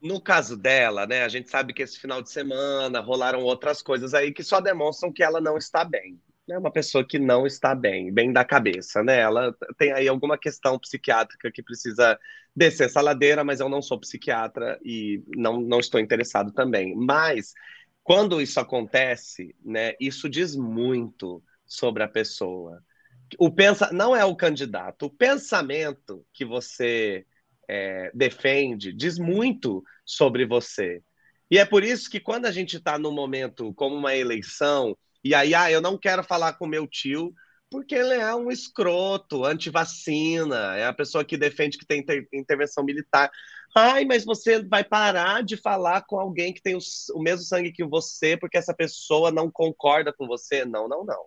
[0.00, 4.12] No caso dela, né, a gente sabe que esse final de semana rolaram outras coisas
[4.12, 6.20] aí que só demonstram que ela não está bem
[6.50, 9.20] é uma pessoa que não está bem, bem da cabeça, né?
[9.20, 12.18] Ela tem aí alguma questão psiquiátrica que precisa
[12.54, 16.94] descer essa ladeira, mas eu não sou psiquiatra e não, não estou interessado também.
[16.96, 17.52] Mas
[18.02, 22.82] quando isso acontece, né, isso diz muito sobre a pessoa.
[23.38, 27.26] O pensa não é o candidato, o pensamento que você
[27.68, 31.02] é, defende diz muito sobre você.
[31.50, 35.34] E é por isso que quando a gente está num momento como uma eleição e
[35.34, 37.32] aí, ah, eu não quero falar com meu tio
[37.70, 42.82] porque ele é um escroto, anti-vacina, é a pessoa que defende que tem inter intervenção
[42.84, 43.30] militar.
[43.76, 46.78] Ai, mas você vai parar de falar com alguém que tem o,
[47.14, 50.64] o, mesmo sangue que você porque essa pessoa não concorda com você?
[50.64, 51.26] Não, não, não.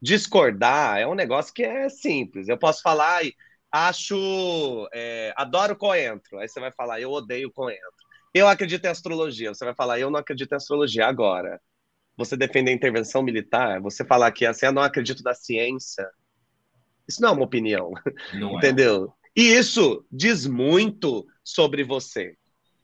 [0.00, 2.48] Discordar é um negócio que é simples.
[2.48, 3.22] Eu posso falar,
[3.70, 6.38] acho, é, adoro coentro.
[6.38, 7.82] Aí você vai falar, eu odeio coentro.
[8.34, 9.54] Eu acredito em astrologia.
[9.54, 11.60] Você vai falar, eu não acredito em astrologia agora
[12.16, 16.08] você defender a intervenção militar, você falar que assim, eu não acredito na ciência,
[17.08, 17.92] Isso não é uma opinião.
[18.34, 18.56] Não é.
[18.58, 19.14] entendeu?
[19.36, 19.40] É.
[19.40, 22.36] E isso diz muito sobre você.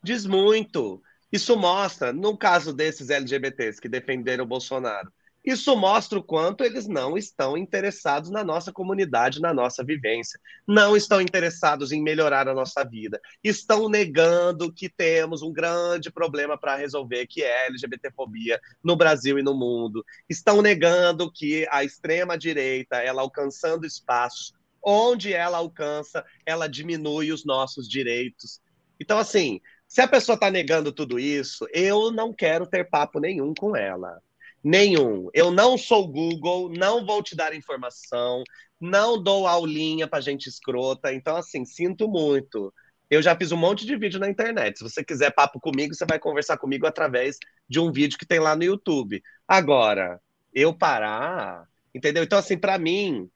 [0.02, 1.02] Diz muito.
[1.30, 5.12] Isso mostra, no caso desses LGBTs que defenderam o Bolsonaro,
[5.50, 10.38] isso mostra o quanto eles não estão interessados na nossa comunidade, na nossa vivência.
[10.66, 13.18] Não estão interessados em melhorar a nossa vida.
[13.42, 19.38] Estão negando que temos um grande problema para resolver, que é a LGBTfobia no Brasil
[19.38, 20.04] e no mundo.
[20.28, 27.88] Estão negando que a extrema-direita, ela alcançando espaços, onde ela alcança, ela diminui os nossos
[27.88, 28.60] direitos.
[29.00, 33.54] Então, assim, se a pessoa está negando tudo isso, eu não quero ter papo nenhum
[33.54, 34.20] com ela
[34.62, 35.28] Nenhum.
[35.32, 38.42] Eu não sou Google, não vou te dar informação,
[38.80, 41.12] não dou aulinha para gente escrota.
[41.12, 42.72] Então, assim, sinto muito.
[43.10, 44.78] Eu já fiz um monte de vídeo na internet.
[44.78, 47.38] Se você quiser papo comigo, você vai conversar comigo através
[47.68, 49.22] de um vídeo que tem lá no YouTube.
[49.46, 50.20] Agora,
[50.52, 52.22] eu parar, entendeu?
[52.22, 53.30] Então, assim, para mim,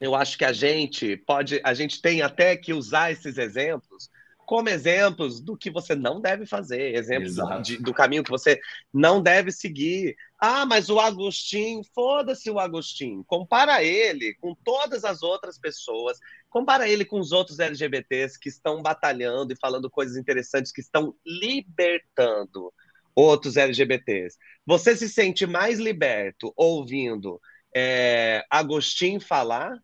[0.00, 4.08] eu acho que a gente pode, a gente tem até que usar esses exemplos
[4.48, 8.58] como exemplos do que você não deve fazer, exemplos de, do caminho que você
[8.90, 10.16] não deve seguir.
[10.40, 13.22] Ah, mas o Agostinho, foda-se o Agostinho.
[13.26, 16.16] Compara ele com todas as outras pessoas,
[16.48, 21.14] compara ele com os outros LGBTs que estão batalhando e falando coisas interessantes, que estão
[21.26, 22.72] libertando
[23.14, 24.38] outros LGBTs.
[24.64, 27.38] Você se sente mais liberto ouvindo
[27.76, 29.76] é, Agostinho falar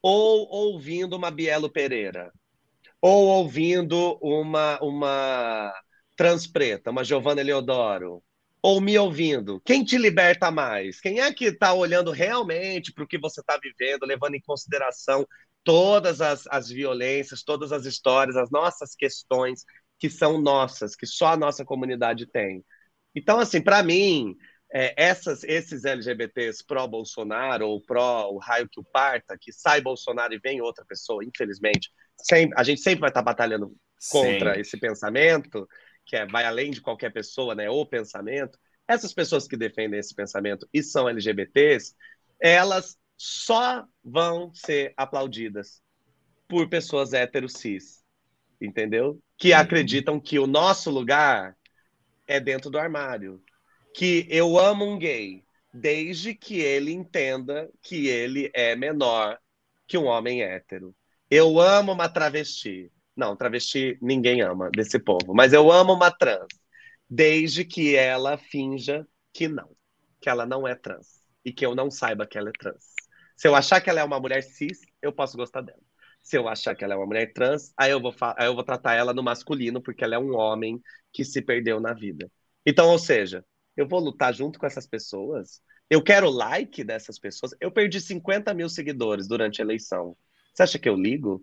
[0.00, 2.32] ou ouvindo uma Bielo Pereira?
[3.00, 5.72] Ou ouvindo uma, uma
[6.16, 8.22] trans preta, uma Giovanna Eleodoro,
[8.62, 11.00] ou me ouvindo, quem te liberta mais?
[11.00, 15.26] Quem é que está olhando realmente para o que você está vivendo, levando em consideração
[15.62, 19.64] todas as, as violências, todas as histórias, as nossas questões
[19.98, 22.64] que são nossas, que só a nossa comunidade tem?
[23.14, 24.36] Então, assim, para mim,
[24.72, 30.34] é, essas, esses LGBTs pró-Bolsonaro ou pró o raio que o parta, que sai Bolsonaro
[30.34, 31.90] e vem outra pessoa, infelizmente,
[32.20, 33.74] sempre, a gente sempre vai estar batalhando
[34.10, 34.60] contra Sim.
[34.60, 35.68] esse pensamento,
[36.04, 37.68] que é, vai além de qualquer pessoa, né?
[37.68, 38.58] O pensamento.
[38.86, 41.94] Essas pessoas que defendem esse pensamento e são LGBTs,
[42.40, 45.82] elas só vão ser aplaudidas
[46.48, 48.02] por pessoas hétero cis,
[48.60, 49.20] entendeu?
[49.36, 49.58] Que uhum.
[49.58, 51.56] acreditam que o nosso lugar
[52.26, 53.42] é dentro do armário.
[53.94, 59.38] Que eu amo um gay, desde que ele entenda que ele é menor
[59.86, 60.94] que um homem hétero.
[61.30, 62.90] Eu amo uma travesti.
[63.16, 66.46] Não, travesti ninguém ama desse povo, mas eu amo uma trans,
[67.08, 69.70] desde que ela finja que não,
[70.20, 72.94] que ela não é trans e que eu não saiba que ela é trans.
[73.36, 75.80] Se eu achar que ela é uma mulher cis, eu posso gostar dela.
[76.22, 78.64] Se eu achar que ela é uma mulher trans, aí eu vou, aí eu vou
[78.64, 80.80] tratar ela no masculino, porque ela é um homem
[81.12, 82.30] que se perdeu na vida.
[82.66, 83.44] Então, ou seja,
[83.76, 85.62] eu vou lutar junto com essas pessoas.
[85.88, 87.52] Eu quero like dessas pessoas.
[87.60, 90.16] Eu perdi 50 mil seguidores durante a eleição.
[90.58, 91.40] Você acha que eu ligo?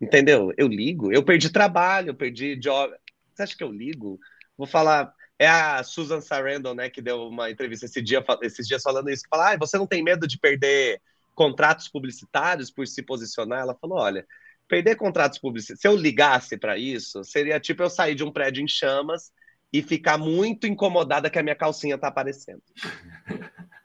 [0.00, 0.54] Entendeu?
[0.56, 1.12] Eu ligo.
[1.12, 2.94] Eu perdi trabalho, eu perdi job.
[3.34, 4.18] Você acha que eu ligo?
[4.56, 5.12] Vou falar.
[5.38, 9.24] É a Susan Sarandon, né, que deu uma entrevista esse dia, esses dias falando isso,
[9.24, 11.02] que fala, ah, você não tem medo de perder
[11.34, 13.60] contratos publicitários por se posicionar?
[13.60, 14.26] Ela falou, olha,
[14.66, 18.62] perder contratos publicitários, se eu ligasse para isso, seria tipo eu sair de um prédio
[18.62, 19.30] em chamas
[19.70, 22.62] e ficar muito incomodada que a minha calcinha tá aparecendo.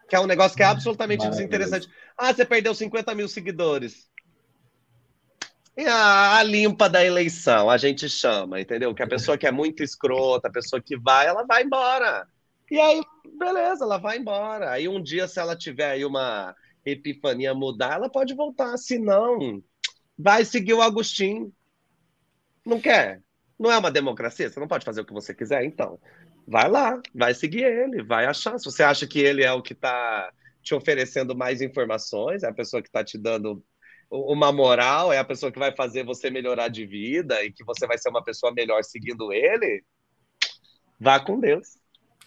[0.08, 1.90] que é um negócio que é absolutamente desinteressante.
[2.18, 4.08] Ah, você perdeu 50 mil seguidores.
[5.86, 8.96] A, a limpa da eleição, a gente chama, entendeu?
[8.96, 12.28] Que a pessoa que é muito escrota, a pessoa que vai, ela vai embora.
[12.70, 13.02] E aí,
[13.38, 14.72] beleza, ela vai embora.
[14.72, 18.76] Aí um dia, se ela tiver aí uma epifania mudar, ela pode voltar.
[18.78, 19.62] Se não,
[20.18, 21.54] vai seguir o Agostinho.
[22.66, 23.22] Não quer?
[23.60, 24.50] Não é uma democracia?
[24.50, 26.00] Você não pode fazer o que você quiser, então.
[26.48, 28.58] Vai lá, vai seguir ele, vai achar.
[28.58, 32.54] Se você acha que ele é o que está te oferecendo mais informações, é a
[32.54, 33.64] pessoa que está te dando
[34.10, 37.86] uma moral, é a pessoa que vai fazer você melhorar de vida e que você
[37.86, 39.84] vai ser uma pessoa melhor seguindo ele,
[41.00, 41.78] vá com Deus.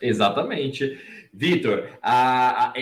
[0.00, 0.98] Exatamente.
[1.32, 1.88] Vitor,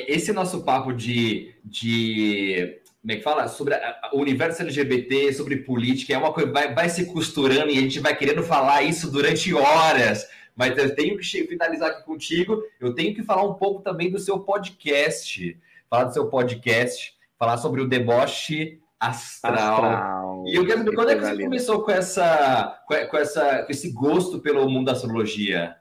[0.06, 3.48] esse nosso papo de, de como é que fala?
[3.48, 3.74] Sobre
[4.12, 8.00] o universo LGBT, sobre política, é uma coisa vai, vai se costurando e a gente
[8.00, 10.28] vai querendo falar isso durante horas.
[10.54, 12.62] Mas eu tenho que finalizar aqui contigo.
[12.80, 15.56] Eu tenho que falar um pouco também do seu podcast.
[15.88, 19.54] Falar do seu podcast, falar sobre o deboche Astral.
[19.54, 20.44] Astral.
[20.46, 23.92] E eu quero saber quando é que você começou com essa, com essa, com esse
[23.92, 25.76] gosto pelo mundo da astrologia?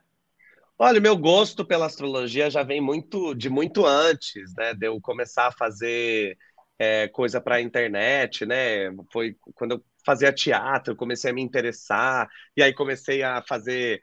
[0.78, 4.72] Olha, meu gosto pela astrologia já vem muito de muito antes, né?
[4.74, 6.38] De eu começar a fazer
[6.78, 8.90] é, coisa para a internet, né?
[9.12, 14.02] Foi quando eu fazia teatro, comecei a me interessar e aí comecei a fazer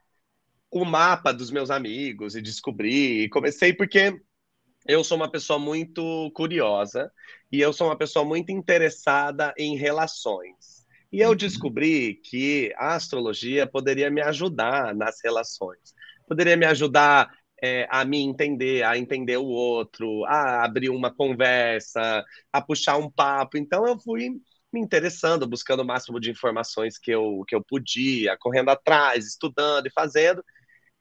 [0.69, 3.23] o mapa dos meus amigos e descobrir.
[3.23, 4.19] E comecei porque
[4.87, 7.11] eu sou uma pessoa muito curiosa
[7.51, 10.85] e eu sou uma pessoa muito interessada em relações.
[11.11, 11.35] E eu uhum.
[11.35, 15.93] descobri que a astrologia poderia me ajudar nas relações,
[16.27, 17.31] poderia me ajudar
[17.63, 23.09] é, a me entender, a entender o outro, a abrir uma conversa, a puxar um
[23.09, 23.57] papo.
[23.57, 24.29] Então eu fui
[24.73, 29.87] me interessando, buscando o máximo de informações que eu, que eu podia, correndo atrás, estudando
[29.87, 30.43] e fazendo.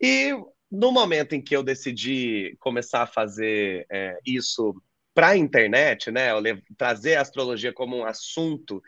[0.00, 0.32] E
[0.74, 4.74] no momento em que eu decidi começar a fazer é, isso
[5.14, 6.30] para a internet, né,
[6.76, 8.82] trazer a astrologia como um assunto,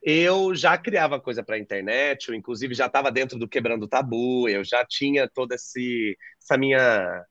[0.00, 4.48] eu já criava coisa para a internet, eu inclusive já estava dentro do Quebrando Tabu,
[4.48, 7.24] eu já tinha toda esse, essa minha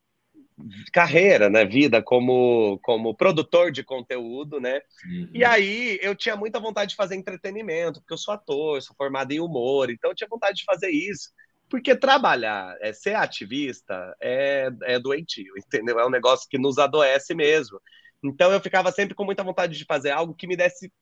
[0.92, 4.82] carreira, né, vida como, como produtor de conteúdo, né?
[5.06, 5.30] Uhum.
[5.34, 9.32] E aí eu tinha muita vontade de fazer entretenimento, porque eu sou ator, sou formado
[9.32, 11.30] em humor, então eu tinha vontade de fazer isso.
[11.74, 16.00] Porque trabalhar, é, ser ativista é, é doentio, entendeu?
[16.00, 17.82] É um negócio que nos adoece mesmo.
[18.24, 20.94] Então eu ficava sempre com muita vontade de fazer algo que me desse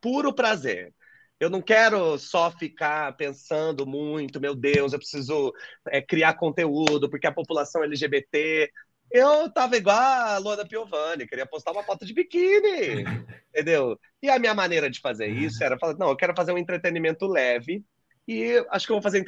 [0.00, 0.94] puro prazer.
[1.38, 5.52] Eu não quero só ficar pensando muito, meu Deus, eu preciso
[5.86, 8.72] é, criar conteúdo, porque a população LGBT.
[9.12, 13.04] Eu tava igual a Luana Piovani, queria postar uma foto de biquíni,
[13.52, 14.00] entendeu?
[14.22, 17.26] E a minha maneira de fazer isso era falar, não, eu quero fazer um entretenimento
[17.26, 17.84] leve,
[18.26, 19.24] e acho que eu vou fazer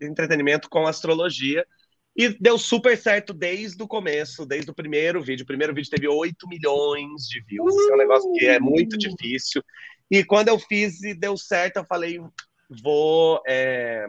[0.00, 1.66] entretenimento com astrologia.
[2.16, 5.44] E deu super certo desde o começo, desde o primeiro vídeo.
[5.44, 7.74] O primeiro vídeo teve 8 milhões de views.
[7.74, 7.90] Uh!
[7.92, 9.62] É um negócio que é muito difícil.
[10.10, 12.20] E quando eu fiz e deu certo, eu falei,
[12.82, 14.06] vou, é,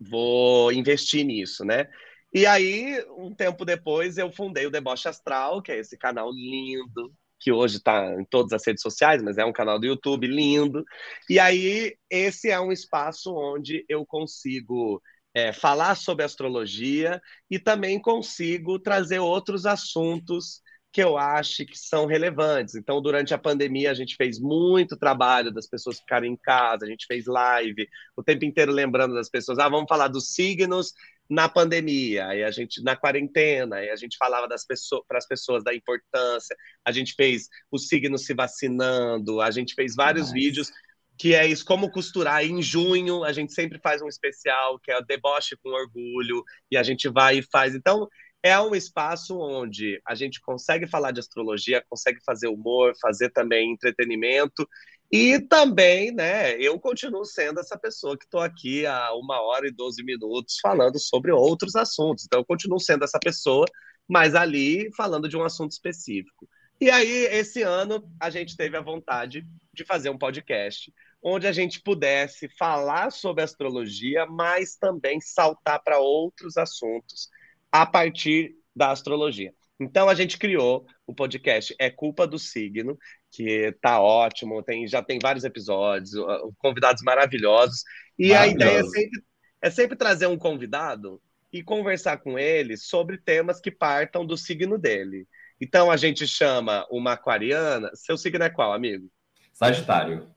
[0.00, 1.88] vou investir nisso, né?
[2.32, 7.12] E aí, um tempo depois, eu fundei o Deboche Astral, que é esse canal lindo,
[7.40, 10.84] que hoje está em todas as redes sociais, mas é um canal do YouTube lindo.
[11.28, 15.02] E aí, esse é um espaço onde eu consigo
[15.34, 20.60] é, falar sobre astrologia e também consigo trazer outros assuntos
[20.92, 22.74] que eu acho que são relevantes.
[22.74, 26.88] Então, durante a pandemia, a gente fez muito trabalho das pessoas ficarem em casa, a
[26.88, 30.92] gente fez live, o tempo inteiro lembrando das pessoas, ah, vamos falar dos signos
[31.30, 35.26] na pandemia, aí a gente na quarentena, aí a gente falava das pessoas para as
[35.26, 40.34] pessoas da importância, a gente fez os signos se vacinando, a gente fez vários Nossa.
[40.34, 40.72] vídeos
[41.16, 42.42] que é isso, como costurar.
[42.42, 46.78] Em junho, a gente sempre faz um especial, que é o deboche com orgulho, e
[46.78, 47.74] a gente vai e faz.
[47.74, 48.08] Então,
[48.42, 53.70] é um espaço onde a gente consegue falar de astrologia, consegue fazer humor, fazer também
[53.70, 54.66] entretenimento,
[55.10, 59.72] e também, né, eu continuo sendo essa pessoa que estou aqui há uma hora e
[59.72, 62.24] doze minutos falando sobre outros assuntos.
[62.24, 63.66] Então, eu continuo sendo essa pessoa,
[64.08, 66.48] mas ali falando de um assunto específico.
[66.80, 70.92] E aí, esse ano, a gente teve a vontade de fazer um podcast
[71.22, 77.28] onde a gente pudesse falar sobre astrologia, mas também saltar para outros assuntos
[77.70, 79.52] a partir da astrologia.
[79.78, 82.98] Então a gente criou o podcast É Culpa do Signo,
[83.30, 86.10] que tá ótimo, tem, já tem vários episódios,
[86.58, 87.82] convidados maravilhosos.
[88.18, 89.22] E a ideia é sempre,
[89.62, 91.20] é sempre trazer um convidado
[91.52, 95.26] e conversar com ele sobre temas que partam do signo dele.
[95.60, 97.90] Então a gente chama uma aquariana.
[97.94, 99.08] Seu signo é qual, amigo?
[99.52, 100.28] Sagitário.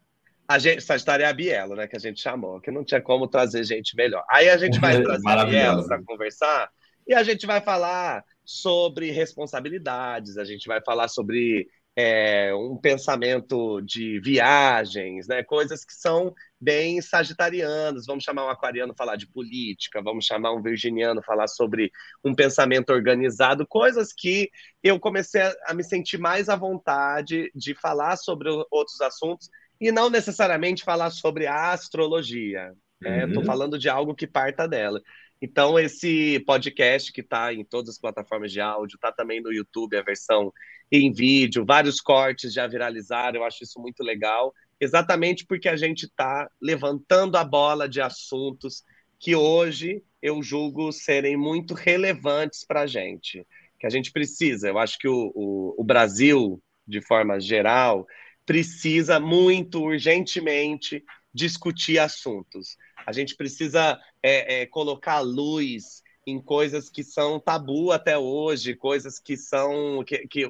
[0.47, 1.87] A gente, Sagitário é a Bielo, né?
[1.87, 4.23] Que a gente chamou, que não tinha como trazer gente melhor.
[4.29, 6.69] Aí a gente vai trazer a Bielo para conversar
[7.07, 13.79] e a gente vai falar sobre responsabilidades, a gente vai falar sobre é, um pensamento
[13.81, 15.43] de viagens, né?
[15.43, 18.05] coisas que são bem sagitarianas.
[18.05, 21.91] Vamos chamar um aquariano falar de política, vamos chamar um virginiano falar sobre
[22.23, 24.49] um pensamento organizado, coisas que
[24.81, 29.49] eu comecei a me sentir mais à vontade de falar sobre outros assuntos
[29.79, 32.73] e não necessariamente falar sobre a astrologia.
[33.05, 33.45] Estou uhum.
[33.45, 35.01] falando de algo que parta dela.
[35.45, 39.97] Então, esse podcast que está em todas as plataformas de áudio, está também no YouTube,
[39.97, 40.53] a versão
[40.89, 46.05] em vídeo, vários cortes já viralizaram, eu acho isso muito legal, exatamente porque a gente
[46.05, 48.85] está levantando a bola de assuntos
[49.19, 53.45] que hoje eu julgo serem muito relevantes para a gente,
[53.77, 54.69] que a gente precisa.
[54.69, 56.57] Eu acho que o, o, o Brasil,
[56.87, 58.07] de forma geral,
[58.45, 61.03] precisa muito urgentemente
[61.33, 62.77] discutir assuntos.
[63.05, 69.19] A gente precisa é, é, colocar luz em coisas que são tabu até hoje, coisas
[69.19, 70.49] que são que, que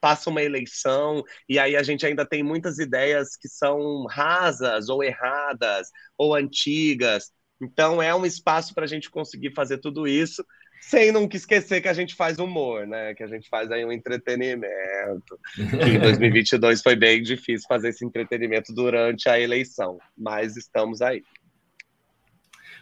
[0.00, 5.02] passa uma eleição e aí a gente ainda tem muitas ideias que são rasas ou
[5.02, 7.32] erradas ou antigas.
[7.60, 10.44] Então é um espaço para a gente conseguir fazer tudo isso
[10.80, 13.14] sem nunca esquecer que a gente faz humor, né?
[13.14, 15.38] Que a gente faz aí um entretenimento.
[15.54, 21.22] Que em 2022 foi bem difícil fazer esse entretenimento durante a eleição, mas estamos aí.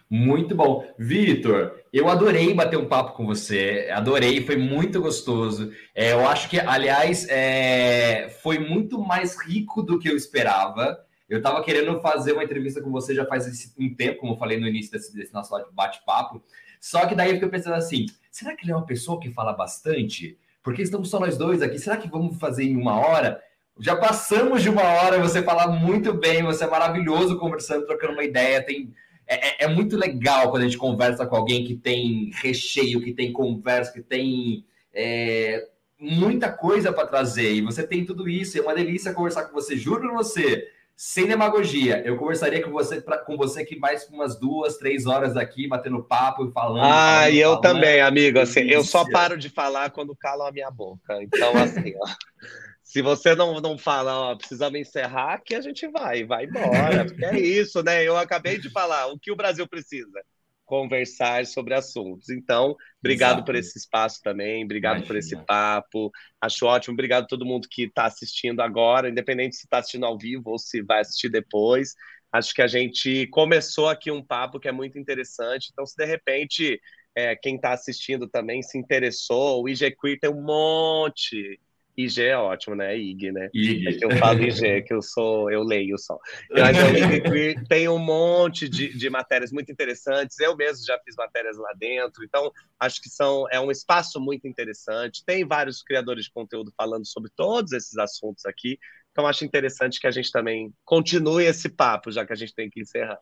[0.08, 0.86] Muito bom.
[0.98, 5.72] Vitor, eu adorei bater um papo com você, adorei, foi muito gostoso.
[5.94, 11.04] É, eu acho que, aliás, é, foi muito mais rico do que eu esperava.
[11.28, 14.60] Eu estava querendo fazer uma entrevista com você já faz um tempo, como eu falei
[14.60, 16.40] no início desse, desse nosso bate-papo.
[16.80, 19.52] Só que daí eu fiquei pensando assim: será que ele é uma pessoa que fala
[19.52, 20.38] bastante?
[20.62, 23.42] Porque estamos só nós dois aqui, será que vamos fazer em uma hora?
[23.78, 28.24] Já passamos de uma hora, você fala muito bem, você é maravilhoso conversando, trocando uma
[28.24, 28.94] ideia, tem
[29.26, 33.12] é, é, é, muito legal quando a gente conversa com alguém que tem recheio, que
[33.12, 35.66] tem conversa, que tem é,
[35.98, 37.52] muita coisa para trazer.
[37.52, 38.56] E você tem tudo isso.
[38.56, 39.76] É uma delícia conversar com você.
[39.76, 42.02] Juro para você, sem demagogia.
[42.04, 46.04] Eu conversaria com você, pra, com você que mais umas duas, três horas aqui, batendo
[46.04, 46.84] papo e falando.
[46.84, 47.62] Ah, falando, e eu falando.
[47.62, 48.38] também, amigo.
[48.38, 51.20] Assim, eu só paro de falar quando calam a minha boca.
[51.20, 52.06] Então, assim, ó.
[52.86, 57.04] Se você não, não fala, ó, precisamos encerrar, que a gente vai, vai embora.
[57.04, 58.06] Porque é isso, né?
[58.06, 60.22] Eu acabei de falar, o que o Brasil precisa?
[60.64, 62.30] Conversar sobre assuntos.
[62.30, 63.44] Então, obrigado Exato.
[63.44, 65.06] por esse espaço também, obrigado Imagina.
[65.08, 66.12] por esse papo.
[66.40, 70.16] Acho ótimo, obrigado a todo mundo que está assistindo agora, independente se está assistindo ao
[70.16, 71.92] vivo ou se vai assistir depois.
[72.30, 75.70] Acho que a gente começou aqui um papo que é muito interessante.
[75.72, 76.80] Então, se de repente
[77.16, 81.58] é, quem está assistindo também se interessou, o IG Queer tem um monte
[81.96, 82.96] IG é ótimo, né?
[82.96, 83.48] IG, né?
[83.54, 83.88] IG.
[83.88, 86.18] É que eu falo IG, que eu sou, eu leio só.
[86.50, 90.38] Mas o IG tem um monte de, de matérias muito interessantes.
[90.38, 94.46] Eu mesmo já fiz matérias lá dentro, então acho que são é um espaço muito
[94.46, 95.24] interessante.
[95.24, 98.78] Tem vários criadores de conteúdo falando sobre todos esses assuntos aqui.
[99.12, 102.68] Então acho interessante que a gente também continue esse papo, já que a gente tem
[102.68, 103.18] que encerrar.